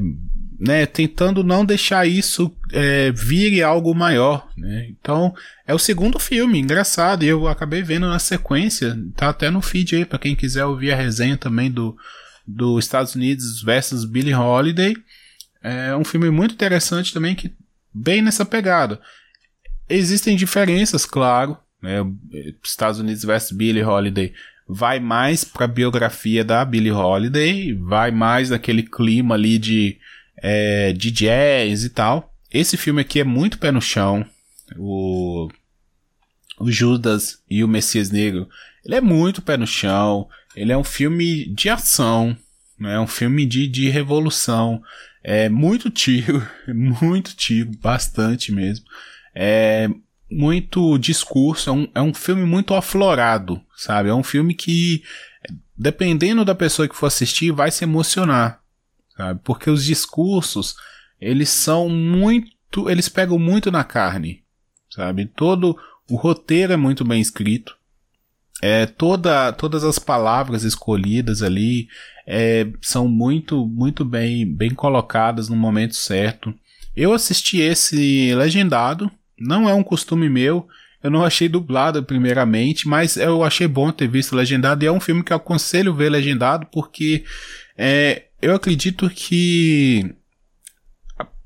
né, 0.59 0.87
tentando 0.87 1.43
não 1.43 1.65
deixar 1.65 2.07
isso 2.07 2.55
é, 2.73 3.11
vire 3.13 3.63
algo 3.63 3.95
maior. 3.95 4.49
Né? 4.57 4.89
Então, 4.91 5.35
é 5.67 5.75
o 5.75 5.79
segundo 5.79 6.19
filme, 6.19 6.59
engraçado, 6.59 7.25
e 7.25 7.29
eu 7.29 7.49
acabei 7.49 7.83
vendo 7.83 8.09
na 8.09 8.19
sequência, 8.19 8.97
tá 9.17 9.31
até 9.31 9.51
no 9.51 9.61
feed 9.61 9.97
aí, 9.97 10.05
para 10.05 10.19
quem 10.19 10.37
quiser 10.37 10.65
ouvir 10.65 10.93
a 10.93 10.97
resenha 10.97 11.37
também 11.37 11.71
do, 11.71 11.97
do 12.47 12.79
Estados 12.79 13.15
Unidos 13.15 13.63
versus 13.63 14.05
Billie 14.05 14.35
Holiday. 14.35 14.95
É 15.63 15.97
um 15.97 16.05
filme 16.05 16.31
muito 16.31 16.55
interessante 16.55 17.13
também, 17.13 17.35
que 17.35 17.53
bem 17.93 18.21
nessa 18.21 18.45
pegada. 18.45 19.01
Existem 19.89 20.37
diferenças, 20.37 21.05
claro, 21.05 21.57
né? 21.83 21.99
Estados 22.63 23.01
Unidos 23.01 23.25
versus 23.25 23.57
Billie 23.57 23.85
Holiday 23.85 24.33
vai 24.69 24.99
mais 24.99 25.45
para 25.45 25.67
a 25.67 25.69
biografia 25.69 26.45
da 26.45 26.65
Billie 26.65 26.91
Holiday, 26.91 27.75
vai 27.75 28.11
mais 28.11 28.51
naquele 28.51 28.83
clima 28.83 29.35
ali 29.35 29.59
de 29.59 29.99
é, 30.43 30.93
de 30.93 31.11
jazz 31.11 31.85
e 31.85 31.91
tal. 31.91 32.35
Esse 32.53 32.77
filme 32.77 33.01
aqui 33.01 33.21
é 33.21 33.25
muito 33.25 33.59
pé 33.59 33.71
no 33.71 33.81
chão. 33.81 34.25
O, 34.77 35.49
o 36.59 36.71
Judas 36.71 37.43
e 37.49 37.65
o 37.65 37.69
Messias 37.69 38.11
Negro. 38.11 38.49
Ele 38.85 38.95
é 38.95 39.01
muito 39.01 39.43
pé 39.43 39.57
no 39.57 39.67
chão. 39.67 40.29
Ele 40.55 40.73
é 40.73 40.77
um 40.77 40.85
filme 40.85 41.47
de 41.55 41.69
ação. 41.69 42.37
Né? 42.79 42.95
É 42.95 43.01
um 43.01 43.07
filme 43.07 43.47
de, 43.47 43.67
de 43.67 43.89
revolução. 43.89 44.83
É 45.23 45.49
muito 45.49 45.91
tiro. 45.91 46.47
Muito 46.69 47.35
tiro. 47.35 47.71
Bastante 47.81 48.53
mesmo. 48.53 48.85
É 49.35 49.89
muito 50.31 50.99
discurso. 50.99 51.71
É 51.71 51.73
um, 51.73 51.89
é 51.95 52.03
um 52.03 52.15
filme 52.15 52.45
muito 52.45 52.75
aflorado. 52.75 53.61
Sabe? 53.77 54.09
É 54.09 54.15
um 54.15 54.23
filme 54.23 54.55
que, 54.55 55.03
dependendo 55.77 56.45
da 56.45 56.55
pessoa 56.55 56.89
que 56.89 56.97
for 56.97 57.07
assistir, 57.07 57.51
vai 57.53 57.71
se 57.71 57.85
emocionar 57.85 58.65
sabe? 59.17 59.41
Porque 59.43 59.71
os 59.71 59.85
discursos, 59.85 60.77
eles 61.21 61.49
são 61.49 61.89
muito, 61.89 62.91
eles 62.91 63.09
pegam 63.09 63.39
muito 63.39 63.71
na 63.71 63.85
carne, 63.85 64.43
sabe? 64.91 65.27
Todo 65.27 65.77
o 66.09 66.17
roteiro 66.17 66.73
é 66.73 66.77
muito 66.77 67.05
bem 67.05 67.21
escrito. 67.21 67.77
É, 68.63 68.87
toda, 68.87 69.53
todas 69.53 69.85
as 69.85 69.99
palavras 69.99 70.63
escolhidas 70.63 71.43
ali 71.43 71.89
é, 72.27 72.67
são 72.81 73.09
muito, 73.09 73.67
muito 73.67 74.05
bem, 74.05 74.47
bem 74.47 74.71
colocadas 74.71 75.49
no 75.49 75.57
momento 75.57 75.95
certo. 75.95 76.55
Eu 76.97 77.13
assisti 77.13 77.59
esse 77.59 78.33
legendado, 78.35 79.11
não 79.39 79.69
é 79.69 79.75
um 79.75 79.83
costume 79.83 80.29
meu. 80.29 80.67
Eu 81.03 81.11
não 81.11 81.23
achei 81.23 81.49
dublado 81.49 82.03
primeiramente, 82.03 82.89
mas 82.89 83.17
eu 83.17 83.45
achei 83.45 83.69
bom 83.69 83.93
ter 83.93 84.09
visto 84.09 84.35
legendado 84.35 84.83
e 84.83 84.87
é 84.87 84.93
um 84.93 85.01
filme 85.01 85.23
que 85.23 85.33
eu 85.33 85.37
aconselho 85.37 85.95
ver 85.95 86.09
legendado 86.09 86.67
porque 86.73 87.25
é, 87.77 88.25
eu 88.41 88.55
acredito 88.55 89.11
que 89.11 90.15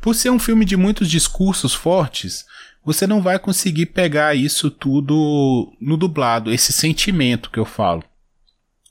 por 0.00 0.14
ser 0.14 0.30
um 0.30 0.38
filme 0.38 0.64
de 0.64 0.76
muitos 0.76 1.11
discursos 1.11 1.75
fortes, 1.75 2.45
você 2.85 3.07
não 3.07 3.21
vai 3.21 3.38
conseguir 3.38 3.87
pegar 3.87 4.35
isso 4.35 4.71
tudo 4.71 5.73
no 5.80 5.97
dublado, 5.97 6.52
esse 6.52 6.73
sentimento 6.73 7.50
que 7.50 7.59
eu 7.59 7.64
falo. 7.64 8.02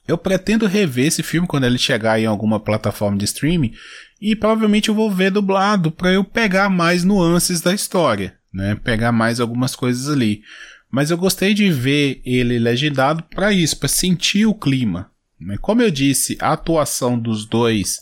Eu 0.08 0.18
pretendo 0.18 0.68
rever 0.68 1.08
esse 1.08 1.24
filme 1.24 1.48
quando 1.48 1.66
ele 1.66 1.78
chegar 1.78 2.20
em 2.20 2.26
alguma 2.26 2.60
plataforma 2.60 3.18
de 3.18 3.26
streaming 3.26 3.74
e 4.22 4.36
provavelmente 4.36 4.90
eu 4.90 4.96
vou 4.96 5.12
ver 5.12 5.32
dublado 5.32 5.92
para 5.92 6.12
eu 6.12 6.24
pegar 6.24 6.70
mais 6.70 7.04
nuances 7.04 7.60
da 7.60 7.74
história, 7.74 8.37
né? 8.54 8.76
Pegar 8.76 9.12
mais 9.12 9.40
algumas 9.40 9.76
coisas 9.76 10.10
ali. 10.10 10.42
Mas 10.90 11.12
eu 11.12 11.18
gostei 11.18 11.54
de 11.54 11.70
ver 11.70 12.22
ele 12.26 12.58
legendado 12.58 13.24
para 13.24 13.52
isso, 13.52 13.78
para 13.78 13.90
sentir 13.90 14.46
o 14.46 14.54
clima. 14.54 15.12
Né? 15.40 15.58
Como 15.58 15.82
eu 15.82 15.92
disse, 15.92 16.38
a 16.40 16.54
atuação 16.54 17.20
dos 17.20 17.46
dois 17.46 18.00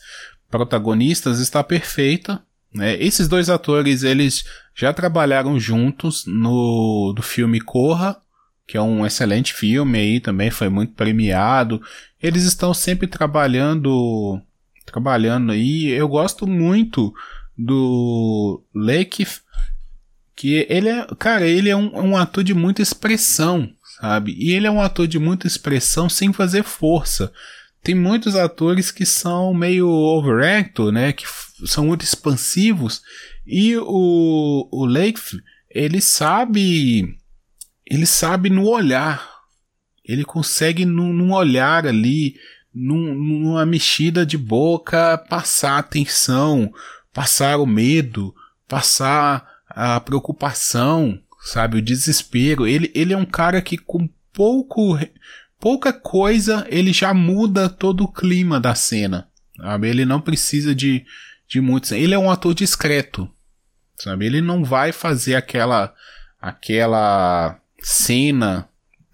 protagonistas 0.50 1.40
está 1.40 1.64
perfeita. 1.64 2.42
Né? 2.74 2.96
Esses 3.02 3.28
dois 3.28 3.50
atores 3.50 4.04
eles 4.04 4.46
já 4.74 4.94
trabalharam 4.94 5.60
juntos 5.60 6.26
no 6.26 7.14
do 7.16 7.24
filme 7.24 7.60
Corra, 7.60 8.18
que 8.68 8.78
é 8.78 8.82
um 8.82 9.06
excelente 9.06 9.54
filme 9.54 9.98
aí 9.98 10.20
também 10.20 10.50
foi 10.50 10.70
muito 10.70 10.94
premiado. 10.94 11.82
Eles 12.22 12.44
estão 12.44 12.74
sempre 12.74 13.08
trabalhando 13.08 14.42
trabalhando 14.86 15.52
aí. 15.52 15.88
Eu 15.88 16.08
gosto 16.08 16.46
muito 16.46 17.14
do 17.58 18.62
Lake 18.74 19.26
que 20.36 20.66
ele 20.70 20.90
é, 20.90 21.08
cara, 21.18 21.48
ele 21.48 21.70
é 21.70 21.76
um, 21.76 22.10
um 22.10 22.18
ator 22.18 22.44
de 22.44 22.54
muita 22.54 22.82
expressão, 22.82 23.70
sabe? 24.00 24.36
E 24.38 24.52
ele 24.52 24.68
é 24.68 24.72
um 24.72 24.82
ator 24.82 25.08
de 25.08 25.18
muita 25.18 25.48
expressão 25.48 26.10
sem 26.10 26.34
fazer 26.34 26.64
força. 26.64 27.32
Tem 27.82 27.96
muitos 27.96 28.36
atores 28.36 28.92
que 28.92 29.06
são 29.06 29.54
meio 29.54 29.88
overactor, 29.88 30.92
né? 30.92 31.14
Que 31.14 31.26
são 31.66 31.86
muito 31.86 32.04
expansivos. 32.04 33.02
E 33.46 33.78
o, 33.78 34.68
o 34.72 34.86
Lake, 34.86 35.22
ele 35.70 36.02
sabe. 36.02 37.16
Ele 37.86 38.06
sabe 38.06 38.50
no 38.50 38.68
olhar. 38.68 39.30
Ele 40.04 40.26
consegue 40.26 40.84
num, 40.84 41.14
num 41.14 41.32
olhar 41.32 41.86
ali, 41.88 42.36
num, 42.74 43.14
numa 43.14 43.66
mexida 43.66 44.26
de 44.26 44.38
boca, 44.38 45.18
passar 45.30 45.78
atenção, 45.78 46.72
passar 47.14 47.58
o 47.58 47.66
medo, 47.66 48.34
passar 48.68 49.55
a 49.76 50.00
preocupação, 50.00 51.22
sabe, 51.42 51.78
o 51.78 51.82
desespero. 51.82 52.66
Ele, 52.66 52.90
ele 52.96 53.14
é 53.14 53.18
um 53.18 53.26
cara 53.26 53.62
que 53.62 53.78
com 53.78 54.08
pouco 54.32 54.98
pouca 55.60 55.92
coisa 55.92 56.66
ele 56.70 56.94
já 56.94 57.14
muda 57.14 57.70
todo 57.70 58.06
o 58.06 58.12
clima 58.12 58.60
da 58.60 58.74
cena. 58.74 59.28
Sabe? 59.58 59.90
Ele 59.90 60.06
não 60.06 60.22
precisa 60.22 60.74
de, 60.74 61.06
de 61.48 61.60
muito. 61.60 61.94
Ele 61.94 62.14
é 62.14 62.18
um 62.18 62.32
ator 62.32 62.54
discreto. 62.54 63.30
Sabe? 63.98 64.26
Ele 64.26 64.42
não 64.42 64.64
vai 64.64 64.92
fazer 64.92 65.36
aquela 65.36 65.94
aquela 66.40 67.60
cena 67.82 68.70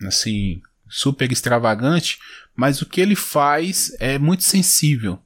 assim 0.06 0.62
super 0.90 1.32
extravagante, 1.32 2.20
mas 2.56 2.82
o 2.82 2.86
que 2.86 3.00
ele 3.00 3.16
faz 3.16 3.96
é 4.00 4.20
muito 4.20 4.44
sensível. 4.44 5.20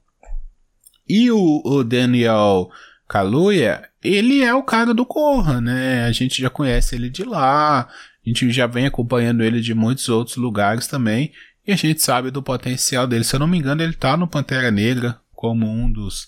E 1.07 1.31
o, 1.31 1.61
o 1.65 1.83
Daniel 1.83 2.69
Kaluuya, 3.07 3.89
ele 4.07 4.43
é 4.43 4.53
o 4.53 4.63
cara 4.63 4.93
do 4.93 5.05
Corra, 5.05 5.59
né? 5.59 6.05
A 6.05 6.11
gente 6.11 6.41
já 6.41 6.49
conhece 6.49 6.95
ele 6.95 7.09
de 7.09 7.23
lá, 7.23 7.81
a 7.81 7.89
gente 8.29 8.51
já 8.51 8.67
vem 8.67 8.85
acompanhando 8.85 9.43
ele 9.43 9.61
de 9.61 9.73
muitos 9.73 10.09
outros 10.09 10.37
lugares 10.37 10.87
também, 10.87 11.31
e 11.65 11.71
a 11.71 11.75
gente 11.75 12.01
sabe 12.01 12.31
do 12.31 12.43
potencial 12.43 13.07
dele. 13.07 13.23
Se 13.23 13.35
eu 13.35 13.39
não 13.39 13.47
me 13.47 13.57
engano, 13.57 13.81
ele 13.81 13.93
tá 13.93 14.15
no 14.15 14.27
Pantera 14.27 14.69
Negra 14.71 15.19
como 15.33 15.69
um 15.69 15.91
dos 15.91 16.27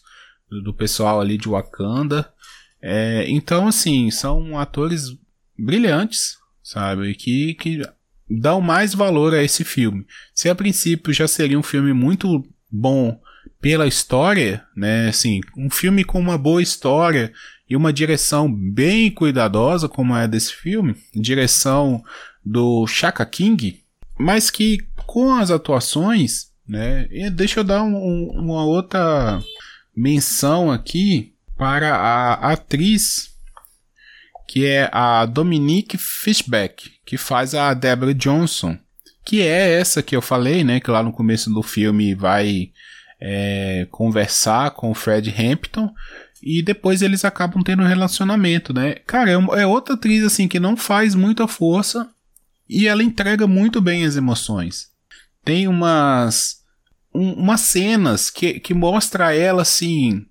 do, 0.50 0.74
pessoal 0.74 1.20
ali 1.20 1.38
de 1.38 1.48
Wakanda. 1.48 2.32
É, 2.82 3.26
então, 3.30 3.68
assim, 3.68 4.10
são 4.12 4.58
atores 4.58 5.18
brilhantes, 5.58 6.38
sabe? 6.64 7.14
Que, 7.16 7.54
que 7.56 7.82
dão 8.30 8.62
mais 8.62 8.94
valor 8.94 9.34
a 9.34 9.44
esse 9.44 9.64
filme. 9.64 10.06
Se 10.34 10.50
a 10.50 10.56
princípio 10.56 11.14
já 11.14 11.28
seria 11.28 11.60
um 11.60 11.64
filme 11.64 11.94
muito 11.94 12.46
bom 12.72 13.20
pela 13.62 13.88
história, 13.88 14.64
né? 14.76 15.10
Assim, 15.10 15.42
um 15.56 15.70
filme 15.70 16.04
com 16.04 16.20
uma 16.20 16.38
boa 16.38 16.62
história 16.62 17.34
e 17.70 17.76
uma 17.76 17.92
direção 17.92 18.52
bem 18.52 19.12
cuidadosa, 19.12 19.90
como 19.90 20.16
é 20.16 20.28
desse 20.28 20.54
filme, 20.54 20.96
direção 21.14 22.04
do 22.44 22.88
Chaka 22.88 23.26
King, 23.26 23.84
mas 24.18 24.50
que 24.50 24.80
com 25.06 25.36
as 25.36 25.52
atuações, 25.52 26.52
né? 26.68 27.08
Deixa 27.32 27.60
eu 27.60 27.64
dar 27.64 27.84
um, 27.84 28.30
uma 28.30 28.66
outra 28.66 29.42
menção 29.96 30.72
aqui 30.72 31.34
para 31.58 31.96
a 31.96 32.52
atriz 32.52 33.36
que 34.48 34.66
é 34.66 34.90
a 34.94 35.26
Dominique 35.26 35.98
Fishback, 35.98 36.92
que 37.06 37.18
faz 37.18 37.54
a 37.54 37.74
Deborah 37.74 38.14
Johnson, 38.14 38.78
que 39.26 39.42
é 39.42 39.74
essa 39.78 40.02
que 40.02 40.16
eu 40.16 40.22
falei, 40.22 40.64
né? 40.64 40.80
Que 40.80 40.90
lá 40.90 41.04
no 41.04 41.12
começo 41.12 41.50
do 41.50 41.62
filme 41.62 42.16
vai 42.16 42.72
é, 43.20 43.86
conversar 43.92 44.72
com 44.72 44.90
o 44.90 44.96
Fred 44.96 45.30
Hampton 45.38 45.94
e 46.42 46.62
depois 46.62 47.02
eles 47.02 47.26
acabam 47.26 47.64
tendo 47.64 47.84
um 47.84 47.88
relacionamento, 47.88 48.74
né? 48.74 48.96
Cara, 49.06 49.32
é, 49.32 49.62
é 49.62 49.66
outra 49.66 49.96
atriz 49.96 50.24
assim 50.24 50.48
que 50.48 50.60
não 50.60 50.78
faz 50.78 51.16
muita 51.16 51.48
força 51.48 52.10
e 52.70 52.88
ela 52.88 53.04
entrega 53.04 53.48
muito 53.48 53.82
bem 53.82 54.06
as 54.06 54.16
emoções. 54.16 54.90
Tem 55.44 55.68
umas 55.68 56.58
um, 57.14 57.34
umas 57.34 57.62
cenas 57.62 58.30
que, 58.30 58.60
que 58.60 58.74
mostra 58.74 59.34
ela 59.34 59.62
assim, 59.62 60.26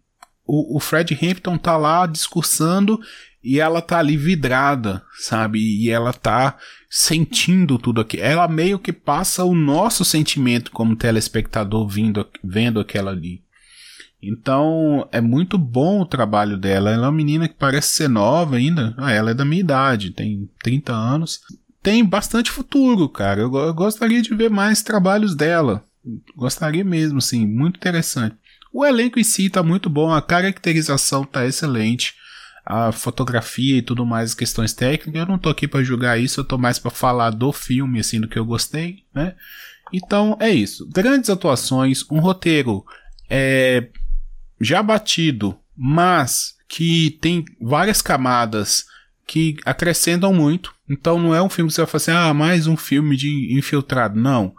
o, 0.46 0.76
o 0.76 0.80
Fred 0.80 1.18
Hampton 1.20 1.58
tá 1.58 1.76
lá 1.76 2.06
discursando 2.06 3.00
e 3.42 3.60
ela 3.60 3.80
tá 3.80 3.98
ali 3.98 4.16
vidrada, 4.16 5.02
sabe? 5.18 5.60
E 5.60 5.90
ela 5.90 6.12
tá 6.12 6.56
sentindo 6.90 7.78
tudo 7.78 8.00
aqui. 8.00 8.20
Ela 8.20 8.48
meio 8.48 8.78
que 8.78 8.92
passa 8.92 9.44
o 9.44 9.54
nosso 9.54 10.04
sentimento 10.04 10.70
como 10.70 10.96
telespectador 10.96 11.86
vindo, 11.88 12.26
vendo 12.42 12.80
aquela 12.80 13.12
ali. 13.12 13.45
Então 14.22 15.06
é 15.12 15.20
muito 15.20 15.58
bom 15.58 16.00
o 16.00 16.06
trabalho 16.06 16.56
dela. 16.56 16.90
Ela 16.90 17.04
é 17.04 17.06
uma 17.06 17.12
menina 17.12 17.48
que 17.48 17.54
parece 17.54 17.88
ser 17.88 18.08
nova 18.08 18.56
ainda. 18.56 18.94
Ah, 18.96 19.12
ela 19.12 19.30
é 19.30 19.34
da 19.34 19.44
minha 19.44 19.60
idade, 19.60 20.10
tem 20.10 20.48
30 20.62 20.92
anos. 20.92 21.40
Tem 21.82 22.04
bastante 22.04 22.50
futuro, 22.50 23.08
cara. 23.08 23.40
Eu, 23.40 23.54
eu 23.54 23.74
gostaria 23.74 24.20
de 24.20 24.34
ver 24.34 24.50
mais 24.50 24.82
trabalhos 24.82 25.34
dela. 25.34 25.84
Gostaria 26.36 26.84
mesmo, 26.84 27.20
sim. 27.20 27.46
Muito 27.46 27.76
interessante. 27.76 28.36
O 28.72 28.84
elenco 28.84 29.18
em 29.18 29.24
si 29.24 29.48
tá 29.48 29.62
muito 29.62 29.88
bom, 29.88 30.12
a 30.12 30.20
caracterização 30.20 31.24
tá 31.24 31.46
excelente 31.46 32.14
a 32.66 32.90
fotografia 32.90 33.78
e 33.78 33.82
tudo 33.82 34.04
mais, 34.04 34.34
questões 34.34 34.72
técnicas. 34.72 35.20
Eu 35.20 35.26
não 35.26 35.38
tô 35.38 35.48
aqui 35.48 35.68
para 35.68 35.84
julgar 35.84 36.20
isso, 36.20 36.40
eu 36.40 36.44
tô 36.44 36.58
mais 36.58 36.80
para 36.80 36.90
falar 36.90 37.30
do 37.30 37.52
filme, 37.52 38.00
assim, 38.00 38.20
do 38.20 38.26
que 38.26 38.36
eu 38.36 38.44
gostei, 38.44 39.04
né? 39.14 39.36
Então 39.92 40.36
é 40.40 40.50
isso. 40.50 40.84
Grandes 40.92 41.30
atuações, 41.30 42.04
um 42.10 42.18
roteiro 42.18 42.84
é, 43.30 43.88
já 44.60 44.82
batido, 44.82 45.56
mas 45.76 46.54
que 46.68 47.18
tem 47.20 47.44
várias 47.60 48.02
camadas 48.02 48.84
que 49.26 49.56
acrescentam 49.64 50.32
muito. 50.32 50.74
Então 50.88 51.18
não 51.18 51.34
é 51.34 51.42
um 51.42 51.48
filme 51.48 51.68
que 51.68 51.74
você 51.74 51.82
vai 51.82 51.90
falar 51.90 51.96
assim, 51.96 52.28
ah, 52.30 52.34
mais 52.34 52.66
um 52.66 52.76
filme 52.76 53.16
de 53.16 53.56
infiltrado. 53.56 54.18
Não. 54.18 54.54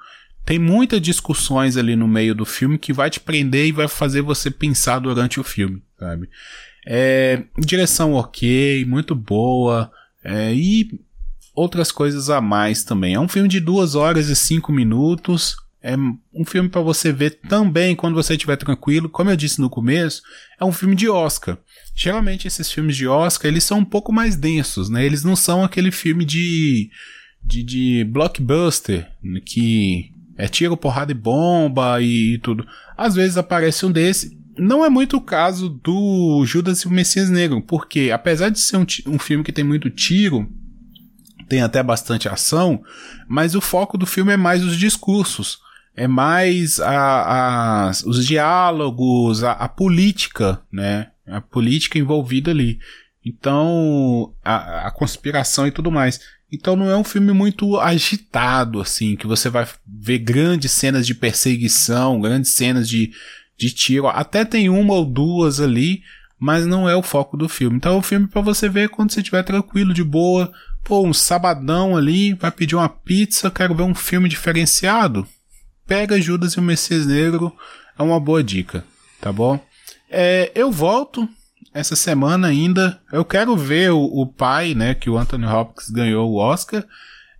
Tem 0.45 0.59
muitas 0.59 1.01
discussões 1.01 1.75
ali 1.75 1.95
no 1.95 2.07
meio 2.07 2.33
do 2.33 2.45
filme 2.45 2.77
que 2.77 2.93
vai 2.93 3.09
te 3.09 3.19
prender 3.19 3.67
e 3.67 3.71
vai 3.71 3.87
fazer 3.87 4.21
você 4.21 4.49
pensar 4.49 4.99
durante 4.99 5.39
o 5.39 5.43
filme, 5.43 5.81
sabe? 5.99 6.29
É, 6.85 7.43
direção 7.57 8.13
ok, 8.13 8.85
muito 8.85 9.13
boa. 9.13 9.91
É, 10.23 10.53
e 10.53 11.01
outras 11.53 11.91
coisas 11.91 12.29
a 12.29 12.39
mais 12.39 12.83
também. 12.83 13.15
É 13.15 13.19
um 13.19 13.27
filme 13.27 13.49
de 13.49 13.59
2 13.59 13.95
horas 13.95 14.29
e 14.29 14.35
5 14.35 14.71
minutos. 14.71 15.57
É 15.87 15.95
um 15.95 16.43
filme 16.45 16.67
para 16.67 16.81
você 16.81 17.13
ver 17.13 17.39
também 17.47 17.95
quando 17.95 18.15
você 18.15 18.33
estiver 18.33 18.57
tranquilo. 18.57 19.07
Como 19.07 19.29
eu 19.29 19.37
disse 19.37 19.61
no 19.61 19.69
começo, 19.69 20.21
é 20.59 20.65
um 20.65 20.71
filme 20.71 20.95
de 20.95 21.07
Oscar. 21.07 21.57
Geralmente 21.95 22.47
esses 22.47 22.69
filmes 22.69 22.95
de 22.95 23.07
Oscar 23.07 23.49
eles 23.49 23.63
são 23.63 23.79
um 23.79 23.85
pouco 23.85 24.11
mais 24.11 24.35
densos, 24.35 24.89
né? 24.89 25.05
Eles 25.05 25.23
não 25.23 25.35
são 25.35 25.63
aquele 25.63 25.91
filme 25.91 26.25
de 26.25 26.89
de, 27.41 27.63
de 27.63 28.03
blockbuster 28.03 29.09
que 29.45 30.11
é 30.37 30.47
tiro, 30.47 30.75
porrada 30.75 31.13
e 31.13 31.15
bomba 31.15 32.01
e, 32.01 32.33
e 32.33 32.37
tudo. 32.39 32.67
Às 32.97 33.15
vezes 33.15 33.37
aparece 33.37 33.85
um 33.85 33.91
desse 33.91 34.37
não 34.59 34.83
é 34.83 34.89
muito 34.89 35.17
o 35.17 35.21
caso 35.21 35.69
do 35.69 36.43
Judas 36.45 36.81
e 36.81 36.87
o 36.87 36.91
Messias 36.91 37.29
Negro, 37.29 37.61
porque 37.61 38.11
apesar 38.11 38.49
de 38.49 38.59
ser 38.59 38.77
um, 38.77 38.85
um 39.05 39.19
filme 39.19 39.43
que 39.43 39.51
tem 39.51 39.63
muito 39.63 39.89
tiro, 39.89 40.51
tem 41.47 41.61
até 41.61 41.81
bastante 41.81 42.27
ação, 42.27 42.81
mas 43.27 43.55
o 43.55 43.61
foco 43.61 43.97
do 43.97 44.05
filme 44.05 44.33
é 44.33 44.37
mais 44.37 44.63
os 44.63 44.75
discursos, 44.75 45.59
é 45.97 46.07
mais 46.07 46.79
a, 46.79 47.87
a, 47.87 47.91
os 48.05 48.23
diálogos, 48.23 49.43
a, 49.43 49.53
a, 49.53 49.67
política, 49.67 50.61
né? 50.71 51.07
A 51.25 51.41
política 51.41 51.97
envolvida 51.97 52.51
ali. 52.51 52.79
Então, 53.25 54.31
a, 54.45 54.87
a 54.87 54.91
conspiração 54.91 55.65
e 55.65 55.71
tudo 55.71 55.91
mais. 55.91 56.19
Então 56.53 56.75
não 56.75 56.89
é 56.89 56.95
um 56.95 57.03
filme 57.03 57.33
muito 57.33 57.77
agitado, 57.79 58.79
assim, 58.79 59.15
que 59.15 59.25
você 59.25 59.49
vai 59.49 59.67
ver 59.85 60.19
grandes 60.19 60.71
cenas 60.71 61.05
de 61.05 61.15
perseguição, 61.15 62.21
grandes 62.21 62.51
cenas 62.51 62.87
de, 62.87 63.11
de 63.57 63.71
tiro. 63.71 64.07
Até 64.07 64.45
tem 64.45 64.69
uma 64.69 64.93
ou 64.93 65.03
duas 65.03 65.59
ali, 65.59 66.03
mas 66.39 66.67
não 66.67 66.87
é 66.87 66.95
o 66.95 67.01
foco 67.01 67.35
do 67.35 67.49
filme. 67.49 67.75
Então 67.75 67.95
é 67.95 67.97
um 67.97 68.03
filme 68.03 68.27
para 68.27 68.41
você 68.41 68.69
ver 68.69 68.89
quando 68.89 69.11
você 69.11 69.19
estiver 69.19 69.41
tranquilo, 69.41 69.95
de 69.95 70.03
boa. 70.03 70.53
Pô, 70.83 71.05
um 71.05 71.13
sabadão 71.13 71.97
ali, 71.97 72.35
vai 72.35 72.51
pedir 72.51 72.75
uma 72.75 72.87
pizza, 72.87 73.49
quero 73.49 73.73
ver 73.73 73.83
um 73.83 73.95
filme 73.95 74.29
diferenciado. 74.29 75.27
Pega 75.87 76.19
Judas 76.19 76.53
e 76.53 76.59
o 76.59 76.61
Messias 76.61 77.05
Negro, 77.05 77.55
é 77.97 78.03
uma 78.03 78.19
boa 78.19 78.43
dica, 78.43 78.83
tá 79.21 79.31
bom? 79.31 79.59
É, 80.09 80.51
eu 80.53 80.71
volto 80.71 81.27
essa 81.73 81.95
semana 81.95 82.47
ainda. 82.47 82.99
Eu 83.11 83.23
quero 83.23 83.55
ver 83.55 83.91
o, 83.91 84.03
o 84.03 84.25
pai, 84.25 84.73
né, 84.73 84.93
que 84.93 85.09
o 85.09 85.17
Anthony 85.17 85.45
Hopkins 85.45 85.89
ganhou 85.89 86.29
o 86.29 86.37
Oscar. 86.37 86.83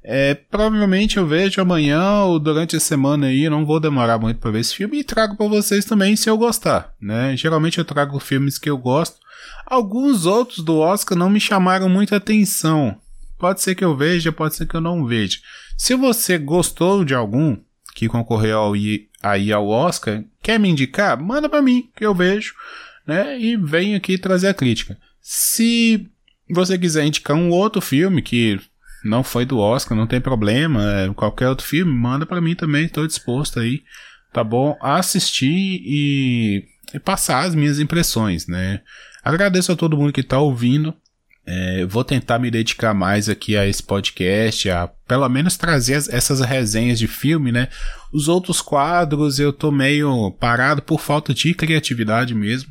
É, 0.04 0.36
provavelmente 0.36 1.18
eu 1.18 1.28
vejo 1.28 1.60
amanhã 1.60 2.22
ou 2.24 2.40
durante 2.40 2.78
a 2.78 2.80
semana 2.80 3.28
aí, 3.28 3.50
não 3.50 3.66
vou 3.66 3.78
demorar 3.78 4.18
muito 4.18 4.40
para 4.40 4.52
ver 4.52 4.62
esse 4.62 4.74
filme 4.74 5.00
e 5.00 5.04
trago 5.04 5.36
para 5.36 5.48
vocês 5.48 5.84
também 5.84 6.16
se 6.16 6.30
eu 6.30 6.38
gostar, 6.38 6.94
né? 7.02 7.36
Geralmente 7.36 7.78
eu 7.78 7.84
trago 7.84 8.18
filmes 8.18 8.58
que 8.58 8.70
eu 8.70 8.78
gosto. 8.78 9.18
Alguns 9.66 10.26
outros 10.26 10.60
do 10.64 10.78
Oscar 10.78 11.18
não 11.18 11.30
me 11.30 11.42
chamaram 11.42 11.90
muita 11.90 12.16
atenção. 12.16 12.98
Pode 13.38 13.62
ser 13.62 13.76
que 13.76 13.84
eu 13.84 13.98
veja, 13.98 14.32
pode 14.32 14.56
ser 14.56 14.66
que 14.66 14.76
eu 14.76 14.82
não 14.82 15.06
veja. 15.06 15.40
Se 15.78 15.94
você 15.94 16.38
gostou 16.38 17.04
de 17.04 17.14
algum 17.14 17.58
que 17.98 18.08
concorreu 18.08 18.60
ao, 18.60 18.74
aí 19.24 19.52
ao 19.52 19.68
Oscar, 19.68 20.24
quer 20.40 20.60
me 20.60 20.70
indicar? 20.70 21.20
Manda 21.20 21.50
para 21.50 21.64
mim 21.64 21.90
que 21.96 22.06
eu 22.06 22.14
vejo, 22.14 22.54
né? 23.08 23.40
E 23.40 23.58
venho 23.58 23.98
aqui 23.98 24.20
trazer 24.20 24.50
a 24.50 24.54
crítica. 24.54 24.96
Se 25.20 26.08
você 26.48 26.78
quiser 26.78 27.08
indicar 27.08 27.36
um 27.36 27.50
outro 27.50 27.82
filme 27.82 28.22
que 28.22 28.60
não 29.04 29.24
foi 29.24 29.46
do 29.46 29.58
Oscar, 29.58 29.98
não 29.98 30.06
tem 30.06 30.22
problema. 30.22 30.84
É, 30.92 31.14
qualquer 31.16 31.50
outro 31.50 31.66
filme, 31.66 31.92
manda 31.92 32.24
para 32.24 32.40
mim 32.40 32.54
também, 32.54 32.86
estou 32.86 33.08
disposto 33.08 33.60
aí, 33.60 33.82
tá 34.32 34.44
bom? 34.44 34.78
A 34.80 34.98
assistir 34.98 35.82
e, 35.84 36.66
e, 36.94 37.00
passar 37.00 37.46
as 37.46 37.56
minhas 37.56 37.80
impressões, 37.80 38.46
né? 38.46 38.82
Agradeço 39.24 39.72
a 39.72 39.76
todo 39.76 39.98
mundo 39.98 40.14
que 40.14 40.22
está 40.22 40.38
ouvindo. 40.38 40.94
É, 41.50 41.86
vou 41.86 42.04
tentar 42.04 42.40
me 42.40 42.52
dedicar 42.52 42.94
mais 42.94 43.30
aqui 43.30 43.56
a 43.56 43.66
esse 43.66 43.82
podcast, 43.82 44.70
a 44.70 44.90
pelo 45.08 45.30
menos 45.30 45.56
trazer 45.56 45.94
as, 45.94 46.10
essas 46.10 46.42
resenhas 46.42 47.00
de 47.00 47.08
filme, 47.08 47.54
né? 47.54 47.70
Os 48.12 48.28
outros 48.28 48.62
quadros 48.62 49.40
eu 49.40 49.54
tô 49.54 49.72
meio 49.72 50.30
parado 50.32 50.82
por 50.82 51.00
falta 51.00 51.34
de 51.34 51.54
criatividade 51.54 52.36
mesmo. 52.36 52.70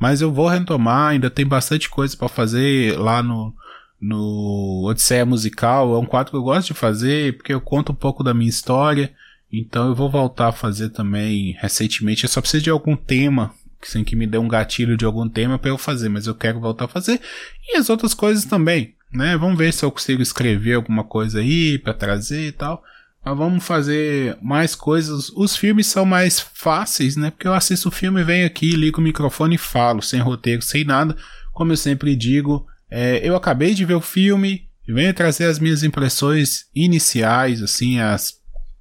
Mas 0.00 0.22
eu 0.22 0.32
vou 0.32 0.48
retomar, 0.48 1.10
ainda 1.10 1.28
tem 1.28 1.46
bastante 1.46 1.90
coisa 1.90 2.16
para 2.16 2.28
fazer 2.28 2.98
lá 2.98 3.22
no, 3.22 3.54
no 4.00 4.86
Odisseia 4.88 5.26
Musical. 5.26 5.94
É 5.94 5.98
um 5.98 6.06
quadro 6.06 6.30
que 6.30 6.36
eu 6.38 6.42
gosto 6.42 6.68
de 6.68 6.74
fazer 6.74 7.36
porque 7.36 7.52
eu 7.52 7.60
conto 7.60 7.92
um 7.92 7.94
pouco 7.94 8.24
da 8.24 8.32
minha 8.32 8.48
história. 8.48 9.12
Então 9.52 9.88
eu 9.88 9.94
vou 9.94 10.10
voltar 10.10 10.48
a 10.48 10.52
fazer 10.52 10.88
também 10.88 11.56
recentemente. 11.60 12.24
Eu 12.24 12.30
só 12.30 12.40
preciso 12.40 12.64
de 12.64 12.70
algum 12.70 12.96
tema, 12.96 13.52
sem 13.88 14.04
que 14.04 14.16
me 14.16 14.26
dê 14.26 14.38
um 14.38 14.48
gatilho 14.48 14.96
de 14.96 15.04
algum 15.04 15.28
tema 15.28 15.58
para 15.58 15.70
eu 15.70 15.78
fazer, 15.78 16.08
mas 16.08 16.26
eu 16.26 16.34
quero 16.34 16.60
voltar 16.60 16.86
a 16.86 16.88
fazer. 16.88 17.20
E 17.68 17.76
as 17.76 17.88
outras 17.88 18.14
coisas 18.14 18.44
também, 18.44 18.94
né? 19.12 19.36
Vamos 19.36 19.58
ver 19.58 19.72
se 19.72 19.84
eu 19.84 19.90
consigo 19.90 20.22
escrever 20.22 20.74
alguma 20.74 21.04
coisa 21.04 21.40
aí 21.40 21.78
para 21.78 21.94
trazer 21.94 22.48
e 22.48 22.52
tal. 22.52 22.82
Mas 23.24 23.38
vamos 23.38 23.64
fazer 23.64 24.36
mais 24.42 24.74
coisas. 24.74 25.30
Os 25.30 25.56
filmes 25.56 25.86
são 25.86 26.04
mais 26.04 26.38
fáceis, 26.38 27.16
né? 27.16 27.30
Porque 27.30 27.48
eu 27.48 27.54
assisto 27.54 27.88
o 27.88 27.92
filme, 27.92 28.22
venho 28.22 28.46
aqui, 28.46 28.72
ligo 28.72 29.00
o 29.00 29.04
microfone 29.04 29.54
e 29.54 29.58
falo, 29.58 30.02
sem 30.02 30.20
roteiro, 30.20 30.60
sem 30.60 30.84
nada. 30.84 31.16
Como 31.52 31.72
eu 31.72 31.76
sempre 31.76 32.14
digo, 32.14 32.66
é, 32.90 33.26
eu 33.26 33.34
acabei 33.34 33.72
de 33.72 33.84
ver 33.84 33.94
o 33.94 34.00
filme, 34.00 34.68
venho 34.86 35.14
trazer 35.14 35.46
as 35.46 35.58
minhas 35.58 35.82
impressões 35.82 36.66
iniciais, 36.74 37.62
assim, 37.62 37.98
as, 37.98 38.34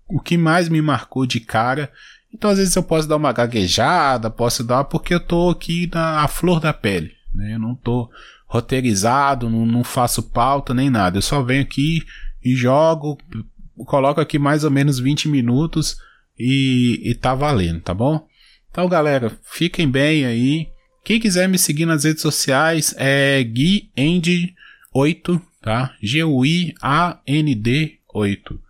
o 0.09 0.19
que 0.19 0.37
mais 0.37 0.67
me 0.67 0.81
marcou 0.81 1.25
de 1.25 1.39
cara. 1.39 1.89
Então, 2.33 2.49
às 2.49 2.57
vezes, 2.57 2.75
eu 2.75 2.83
posso 2.83 3.07
dar 3.07 3.17
uma 3.17 3.31
gaguejada, 3.31 4.29
posso 4.29 4.63
dar, 4.63 4.85
porque 4.85 5.13
eu 5.13 5.19
tô 5.19 5.51
aqui 5.51 5.89
na 5.93 6.27
flor 6.27 6.59
da 6.59 6.73
pele, 6.73 7.11
né? 7.33 7.53
Eu 7.53 7.59
não 7.59 7.75
tô 7.75 8.09
roteirizado, 8.47 9.49
não, 9.49 9.65
não 9.65 9.83
faço 9.83 10.23
pauta 10.23 10.73
nem 10.73 10.89
nada. 10.89 11.17
Eu 11.17 11.21
só 11.21 11.43
venho 11.43 11.61
aqui 11.61 12.03
e 12.43 12.55
jogo, 12.55 13.17
coloco 13.85 14.19
aqui 14.19 14.39
mais 14.39 14.63
ou 14.63 14.71
menos 14.71 14.99
20 14.99 15.27
minutos 15.29 15.97
e, 16.37 16.99
e 17.03 17.15
tá 17.15 17.35
valendo, 17.35 17.81
tá 17.81 17.93
bom? 17.93 18.27
Então, 18.69 18.89
galera, 18.89 19.31
fiquem 19.43 19.89
bem 19.89 20.25
aí. 20.25 20.69
Quem 21.03 21.19
quiser 21.19 21.47
me 21.47 21.57
seguir 21.57 21.85
nas 21.85 22.03
redes 22.03 22.21
sociais 22.21 22.95
é 22.97 23.43
GuiAnd8, 23.43 25.41
tá? 25.61 25.93
G-U-I-A-N-D 26.01 27.99
8. 28.13 28.62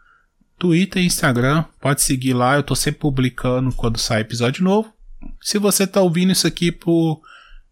Twitter 0.63 1.03
e 1.03 1.05
Instagram, 1.05 1.65
pode 1.81 2.01
seguir 2.01 2.31
lá, 2.33 2.55
eu 2.55 2.63
tô 2.63 2.73
sempre 2.73 3.01
publicando 3.01 3.75
quando 3.75 3.97
sai 3.97 4.21
episódio 4.21 4.63
novo. 4.63 4.93
Se 5.41 5.59
você 5.59 5.85
tá 5.85 5.99
ouvindo 6.01 6.31
isso 6.31 6.47
aqui 6.47 6.71
por 6.71 7.19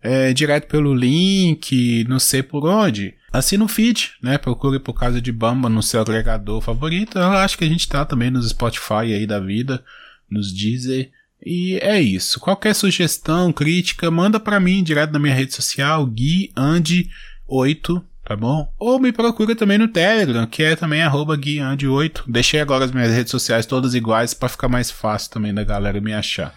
é, 0.01 0.33
direto 0.33 0.67
pelo 0.67 0.93
link, 0.93 2.03
não 2.09 2.19
sei 2.19 2.43
por 2.43 2.67
onde, 2.67 3.13
assina 3.31 3.63
o 3.63 3.67
feed, 3.69 4.11
né? 4.21 4.37
Procure 4.37 4.77
por 4.77 4.91
Casa 4.91 5.21
de 5.21 5.31
Bamba 5.31 5.69
no 5.69 5.81
seu 5.81 6.01
agregador 6.01 6.59
favorito. 6.59 7.17
Eu 7.17 7.31
acho 7.31 7.57
que 7.57 7.63
a 7.63 7.67
gente 7.69 7.87
tá 7.87 8.03
também 8.03 8.29
nos 8.29 8.49
Spotify 8.49 9.13
aí 9.13 9.25
da 9.25 9.39
vida, 9.39 9.81
nos 10.29 10.51
Deezer. 10.51 11.11
E 11.45 11.79
é 11.81 12.01
isso. 12.01 12.41
Qualquer 12.41 12.75
sugestão, 12.75 13.53
crítica, 13.53 14.11
manda 14.11 14.37
para 14.37 14.59
mim 14.59 14.83
direto 14.83 15.13
na 15.13 15.19
minha 15.19 15.33
rede 15.33 15.53
social, 15.53 16.05
guiande8, 16.05 18.03
tá 18.31 18.35
bom? 18.37 18.71
Ou 18.79 18.97
me 18.97 19.11
procura 19.11 19.55
também 19.55 19.77
no 19.77 19.89
Telegram, 19.89 20.45
que 20.47 20.63
é 20.63 20.75
também 20.75 21.01
arroba 21.01 21.37
guiande8. 21.37 22.23
Deixei 22.27 22.61
agora 22.61 22.85
as 22.85 22.91
minhas 22.91 23.13
redes 23.13 23.29
sociais 23.29 23.65
todas 23.65 23.93
iguais 23.93 24.33
para 24.33 24.47
ficar 24.47 24.69
mais 24.69 24.89
fácil 24.89 25.31
também 25.31 25.53
da 25.53 25.65
galera 25.65 25.99
me 25.99 26.13
achar. 26.13 26.53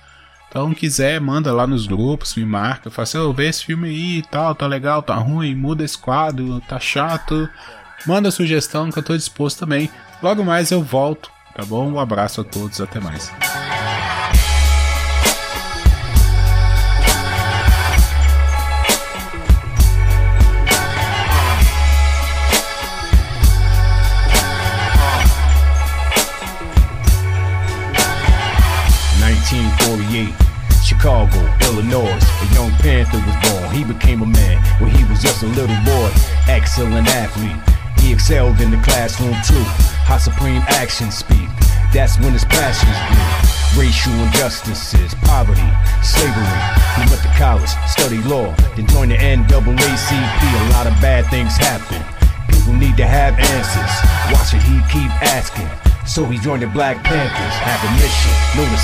Então, 0.48 0.72
quiser, 0.72 1.20
manda 1.20 1.52
lá 1.52 1.66
nos 1.66 1.88
grupos, 1.88 2.36
me 2.36 2.44
marca, 2.44 2.88
fala 2.88 3.02
assim, 3.02 3.18
oh, 3.18 3.32
vê 3.32 3.48
esse 3.48 3.64
filme 3.64 3.88
aí 3.88 4.18
e 4.18 4.22
tal, 4.22 4.54
tá 4.54 4.68
legal, 4.68 5.02
tá 5.02 5.16
ruim, 5.16 5.52
muda 5.52 5.82
esse 5.82 5.98
quadro, 5.98 6.60
tá 6.68 6.78
chato. 6.78 7.48
Manda 8.06 8.30
sugestão 8.30 8.88
que 8.88 8.98
eu 9.00 9.02
tô 9.02 9.16
disposto 9.16 9.58
também. 9.58 9.90
Logo 10.22 10.44
mais 10.44 10.70
eu 10.70 10.80
volto, 10.80 11.28
tá 11.56 11.64
bom? 11.64 11.90
Um 11.90 11.98
abraço 11.98 12.40
a 12.40 12.44
todos, 12.44 12.80
até 12.80 13.00
mais. 13.00 13.32
Chicago, 31.04 31.44
Illinois. 31.68 32.16
A 32.16 32.46
young 32.56 32.72
Panther 32.80 33.20
was 33.28 33.36
born. 33.44 33.68
He 33.76 33.84
became 33.84 34.22
a 34.22 34.26
man 34.40 34.56
when 34.80 34.88
he 34.88 35.04
was 35.04 35.20
just 35.20 35.42
a 35.42 35.46
little 35.52 35.76
boy. 35.84 36.08
Excellent 36.48 37.06
athlete. 37.08 37.60
He 38.00 38.10
excelled 38.10 38.58
in 38.62 38.70
the 38.70 38.80
classroom 38.80 39.36
too. 39.44 39.60
How 40.08 40.16
supreme 40.16 40.64
actions 40.80 41.18
speak. 41.18 41.44
That's 41.92 42.16
when 42.20 42.32
his 42.32 42.46
passions 42.46 42.96
grew. 43.12 43.84
Racial 43.84 44.16
injustices, 44.24 45.12
poverty, 45.28 45.68
slavery. 46.00 46.56
He 46.96 47.04
went 47.04 47.20
to 47.20 47.32
college, 47.36 47.68
studied 47.84 48.24
law, 48.24 48.56
then 48.72 48.86
joined 48.86 49.12
the 49.12 49.20
NAACP. 49.20 50.40
A 50.40 50.72
lot 50.72 50.86
of 50.86 50.96
bad 51.04 51.28
things 51.28 51.52
happen. 51.60 52.00
People 52.48 52.80
need 52.80 52.96
to 52.96 53.04
have 53.04 53.36
answers. 53.36 53.92
Why 54.32 54.40
should 54.48 54.64
he 54.64 54.80
keep 54.88 55.12
asking? 55.20 55.68
So 56.08 56.24
he 56.24 56.38
joined 56.38 56.62
the 56.62 56.68
Black 56.68 57.04
Panthers, 57.04 57.56
have 57.60 57.80
a 57.84 57.92
mission, 58.00 58.32
no 58.56 58.64
the 58.72 58.80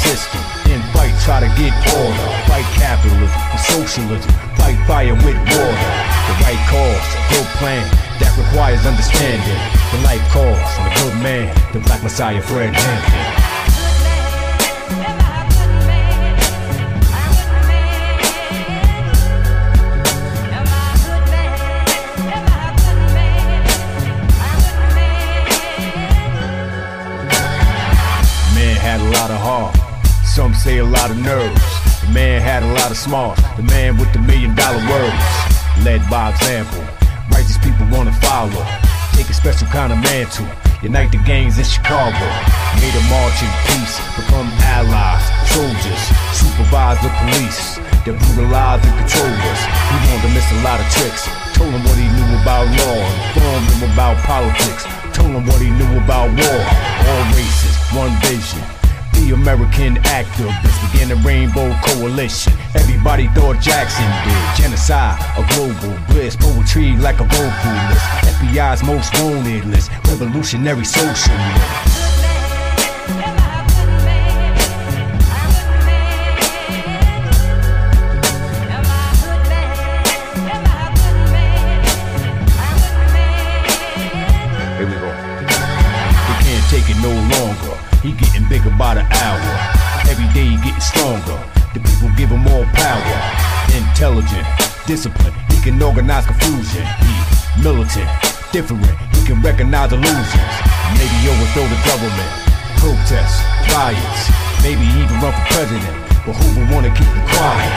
try 1.24 1.40
to 1.40 1.50
get 1.58 1.72
order. 1.96 2.28
Fight 2.46 2.68
capitalism 2.76 3.30
and 3.30 3.60
socialism, 3.60 4.30
fight 4.56 4.78
fire 4.86 5.14
with 5.14 5.38
water. 5.50 5.90
The 6.28 6.34
right 6.44 6.62
cause, 6.70 7.08
good 7.32 7.48
plan 7.58 7.84
that 8.20 8.32
requires 8.36 8.84
understanding. 8.86 9.60
The 9.92 10.00
life 10.04 10.22
cause 10.30 10.70
and 10.78 10.86
a 10.86 10.94
good 11.02 11.16
man, 11.22 11.48
the 11.72 11.80
Black 11.80 12.02
Messiah 12.02 12.40
Fred 12.42 12.74
Hampton. 12.74 13.40
Some 30.40 30.54
say 30.54 30.78
a 30.78 30.88
lot 30.88 31.10
of 31.12 31.20
nerves. 31.20 31.60
The 32.00 32.08
man 32.16 32.40
had 32.40 32.64
a 32.64 32.72
lot 32.80 32.88
of 32.88 32.96
smarts. 32.96 33.44
The 33.60 33.62
man 33.68 34.00
with 34.00 34.08
the 34.16 34.24
million 34.24 34.56
dollar 34.56 34.80
words. 34.88 35.20
Led 35.84 36.00
by 36.08 36.32
example. 36.32 36.80
Righteous 37.28 37.60
people 37.60 37.84
wanna 37.92 38.16
follow. 38.24 38.64
Take 39.12 39.28
a 39.28 39.36
special 39.36 39.68
kind 39.68 39.92
of 39.92 40.00
mantle. 40.00 40.48
Unite 40.80 41.12
the 41.12 41.20
gangs 41.28 41.60
in 41.60 41.68
Chicago. 41.68 42.24
Made 42.80 42.96
a 42.96 43.04
march 43.12 43.36
in 43.44 43.52
peace. 43.68 44.00
Become 44.16 44.48
allies. 44.64 45.20
Soldiers. 45.52 46.02
Supervise 46.32 46.96
the 47.04 47.12
police. 47.20 47.76
That 48.08 48.16
brutalize 48.16 48.80
and 48.80 48.96
control 48.96 49.36
us. 49.44 49.60
He 49.92 49.96
wanted 50.08 50.24
to 50.24 50.30
miss 50.32 50.48
a 50.56 50.60
lot 50.64 50.80
of 50.80 50.88
tricks. 50.88 51.28
Told 51.52 51.68
him 51.68 51.84
what 51.84 52.00
he 52.00 52.08
knew 52.16 52.28
about 52.40 52.64
law. 52.64 53.00
Informed 53.28 53.68
him 53.76 53.92
about 53.92 54.16
politics 54.24 54.88
told 55.12 55.36
him 55.36 55.44
what 55.44 55.60
he 55.60 55.68
knew 55.68 56.00
about 56.00 56.32
war. 56.32 56.60
All 57.12 57.24
races, 57.36 57.76
one 57.92 58.16
vision. 58.24 58.79
American 59.32 59.96
activists 60.04 60.92
began 60.92 61.08
the 61.08 61.16
Rainbow 61.16 61.74
Coalition. 61.84 62.52
Everybody 62.74 63.28
thought 63.28 63.60
Jackson 63.60 64.06
did 64.24 64.62
genocide, 64.62 65.18
a 65.38 65.46
global 65.54 65.96
bliss, 66.08 66.36
poetry 66.36 66.96
like 66.96 67.20
a 67.20 67.24
vocalist. 67.24 68.00
FBI's 68.38 68.82
most 68.82 69.12
wanted 69.22 69.64
list, 69.66 69.90
revolutionary 70.08 70.84
socialist. 70.84 72.09
Power. 92.74 93.18
Intelligent, 93.74 94.46
disciplined. 94.86 95.36
He 95.52 95.58
can 95.62 95.82
organize 95.82 96.26
confusion. 96.26 96.86
He 97.02 97.62
militant, 97.62 98.08
different. 98.52 98.84
He 99.16 99.26
can 99.26 99.40
recognize 99.42 99.92
illusions. 99.92 100.54
Maybe 100.96 101.16
overthrow 101.28 101.66
the 101.68 101.80
government. 101.84 102.30
Protests, 102.80 103.44
riots. 103.72 104.22
Maybe 104.62 104.84
even 104.96 105.16
run 105.20 105.32
for 105.32 105.46
president. 105.52 105.96
But 106.24 106.36
who 106.36 106.60
would 106.60 106.70
wanna 106.70 106.92
keep 106.92 107.08
him 107.08 107.26
quiet? 107.36 107.72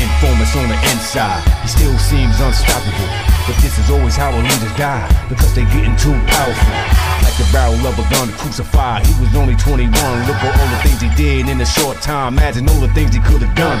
Informants 0.00 0.56
on 0.56 0.68
the 0.68 0.78
inside. 0.92 1.42
He 1.62 1.68
still 1.68 1.96
seems 1.98 2.40
unstoppable. 2.40 3.10
But 3.46 3.56
this 3.60 3.78
is 3.78 3.90
always 3.90 4.16
how 4.16 4.32
leaders 4.36 4.76
die. 4.76 5.08
Because 5.28 5.54
they're 5.54 5.68
getting 5.72 5.96
too 5.96 6.16
powerful. 6.26 7.11
The 7.38 7.48
barrel 7.50 7.86
of 7.86 7.98
a 7.98 8.04
gun 8.10 8.28
crucify. 8.36 9.02
He 9.04 9.14
was 9.20 9.34
only 9.34 9.56
21. 9.56 9.88
Look 9.88 10.36
at 10.36 10.52
all 10.52 10.68
the 10.68 10.82
things 10.84 11.00
he 11.00 11.08
did 11.16 11.48
in 11.48 11.60
a 11.60 11.66
short 11.66 11.96
time. 12.02 12.34
Imagine 12.34 12.68
all 12.68 12.78
the 12.78 12.92
things 12.92 13.14
he 13.14 13.20
could 13.20 13.40
have 13.40 13.56
done. 13.56 13.80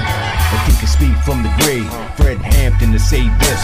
If 0.56 0.72
he 0.72 0.80
could 0.80 0.88
speak 0.88 1.14
from 1.22 1.42
the 1.42 1.52
grave, 1.60 1.86
Fred 2.16 2.38
Hampton 2.38 2.92
to 2.92 2.98
say 2.98 3.28
this. 3.44 3.62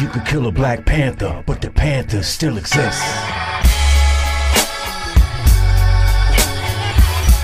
You 0.00 0.08
could 0.08 0.24
kill 0.24 0.46
a 0.46 0.50
Black 0.50 0.86
Panther, 0.86 1.44
but 1.46 1.60
the 1.60 1.70
Panther 1.70 2.22
still 2.22 2.56
exists. 2.56 3.04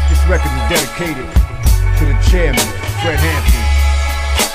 This 0.09 0.23
record 0.25 0.53
is 0.57 0.65
dedicated 0.73 1.29
to 1.29 2.05
the 2.09 2.17
chairman, 2.33 2.67
Fred 3.05 3.21
Hampton. 3.21 3.63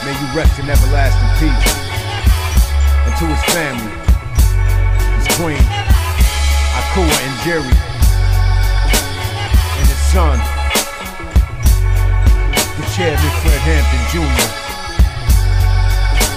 May 0.03 0.17
you 0.17 0.27
rest 0.33 0.57
in 0.57 0.65
everlasting 0.65 1.31
peace. 1.37 1.69
And 3.05 3.13
to 3.21 3.25
his 3.29 3.43
family, 3.53 3.93
his 5.21 5.29
queen, 5.37 5.90
Akua 6.79 7.17
and 7.27 7.35
Jerry, 7.43 7.77
and 9.77 9.87
his 9.87 10.01
son, 10.11 10.37
the 12.77 12.85
chairman, 12.95 13.31
Fred 13.41 13.61
Hampton 13.67 14.03
Jr. 14.11 14.47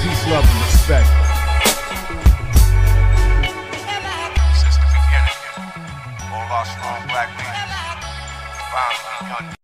Peace, 0.03 0.25
love, 0.29 0.45
and 0.45 0.61
respect. 0.65 1.24